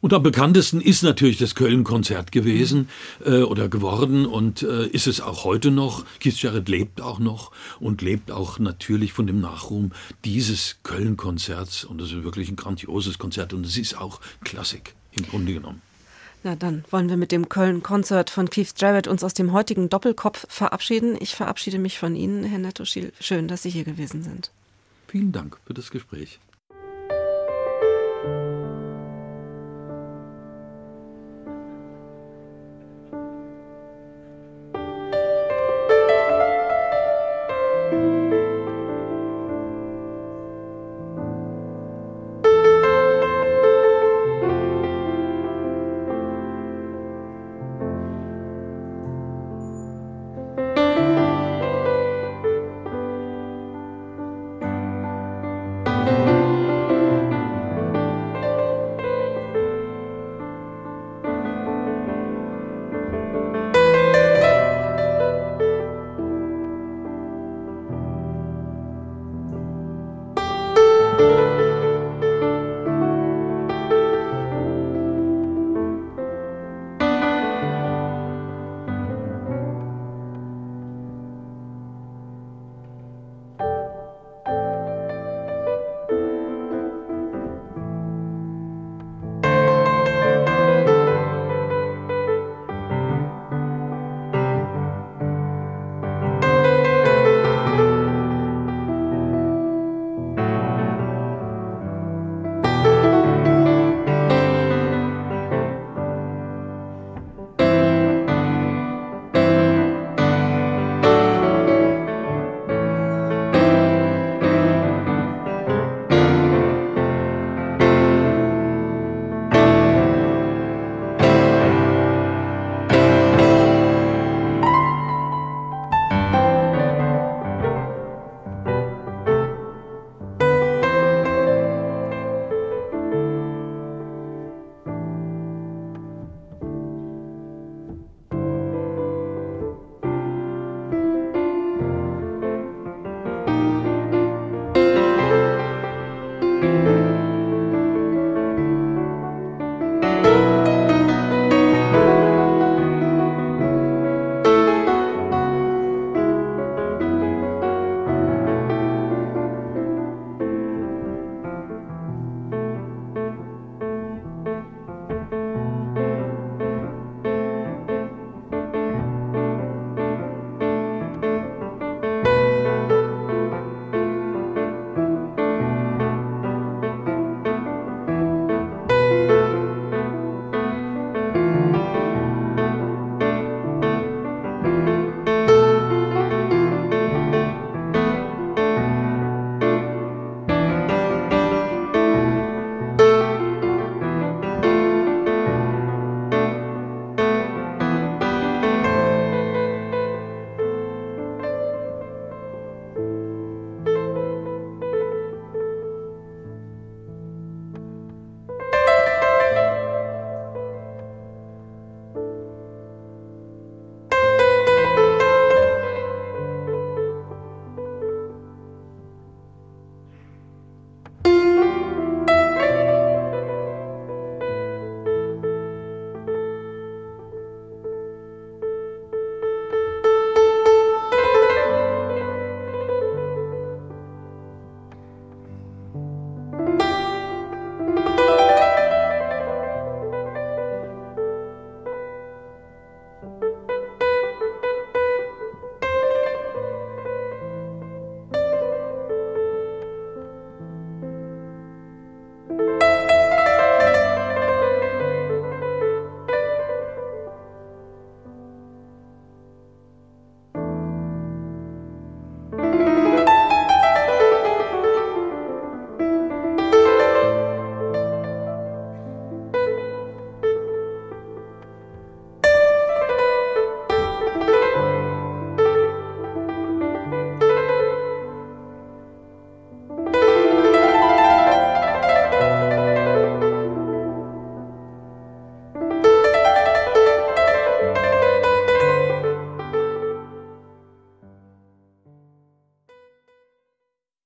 Und 0.00 0.12
am 0.12 0.22
bekanntesten 0.22 0.80
ist 0.80 1.02
natürlich 1.02 1.38
das 1.38 1.56
Köln-Konzert 1.56 2.30
gewesen 2.30 2.88
äh, 3.24 3.40
oder 3.40 3.68
geworden 3.68 4.26
und 4.26 4.62
äh, 4.62 4.86
ist 4.86 5.08
es 5.08 5.20
auch 5.20 5.42
heute 5.42 5.72
noch. 5.72 6.04
Keith 6.20 6.40
Jarrett 6.40 6.68
lebt 6.68 7.00
auch 7.00 7.18
noch 7.18 7.50
und 7.80 8.00
lebt 8.00 8.30
auch 8.30 8.60
natürlich 8.60 9.12
von 9.12 9.26
dem 9.26 9.40
Nachruhm 9.40 9.90
dieses 10.24 10.76
Köln-Konzerts. 10.84 11.84
Und 11.84 12.00
das 12.00 12.12
ist 12.12 12.22
wirklich 12.22 12.48
ein 12.48 12.54
grandioses 12.54 13.18
Konzert 13.18 13.52
und 13.52 13.66
es 13.66 13.76
ist 13.76 13.98
auch 13.98 14.20
Klassik 14.44 14.94
im 15.12 15.26
Grunde 15.26 15.54
genommen. 15.54 15.82
Na, 16.44 16.54
dann 16.54 16.84
wollen 16.90 17.08
wir 17.08 17.16
mit 17.16 17.32
dem 17.32 17.48
Köln-Konzert 17.48 18.30
von 18.30 18.48
Keith 18.48 18.74
Jarrett 18.76 19.08
uns 19.08 19.24
aus 19.24 19.34
dem 19.34 19.52
heutigen 19.52 19.88
Doppelkopf 19.88 20.46
verabschieden. 20.48 21.16
Ich 21.18 21.34
verabschiede 21.34 21.80
mich 21.80 21.98
von 21.98 22.14
Ihnen, 22.14 22.44
Herr 22.44 22.60
Netto 22.60 22.84
Schiel. 22.84 23.12
Schön, 23.18 23.48
dass 23.48 23.64
Sie 23.64 23.70
hier 23.70 23.82
gewesen 23.82 24.22
sind. 24.22 24.52
Vielen 25.08 25.32
Dank 25.32 25.58
für 25.66 25.74
das 25.74 25.90
Gespräch. 25.90 26.38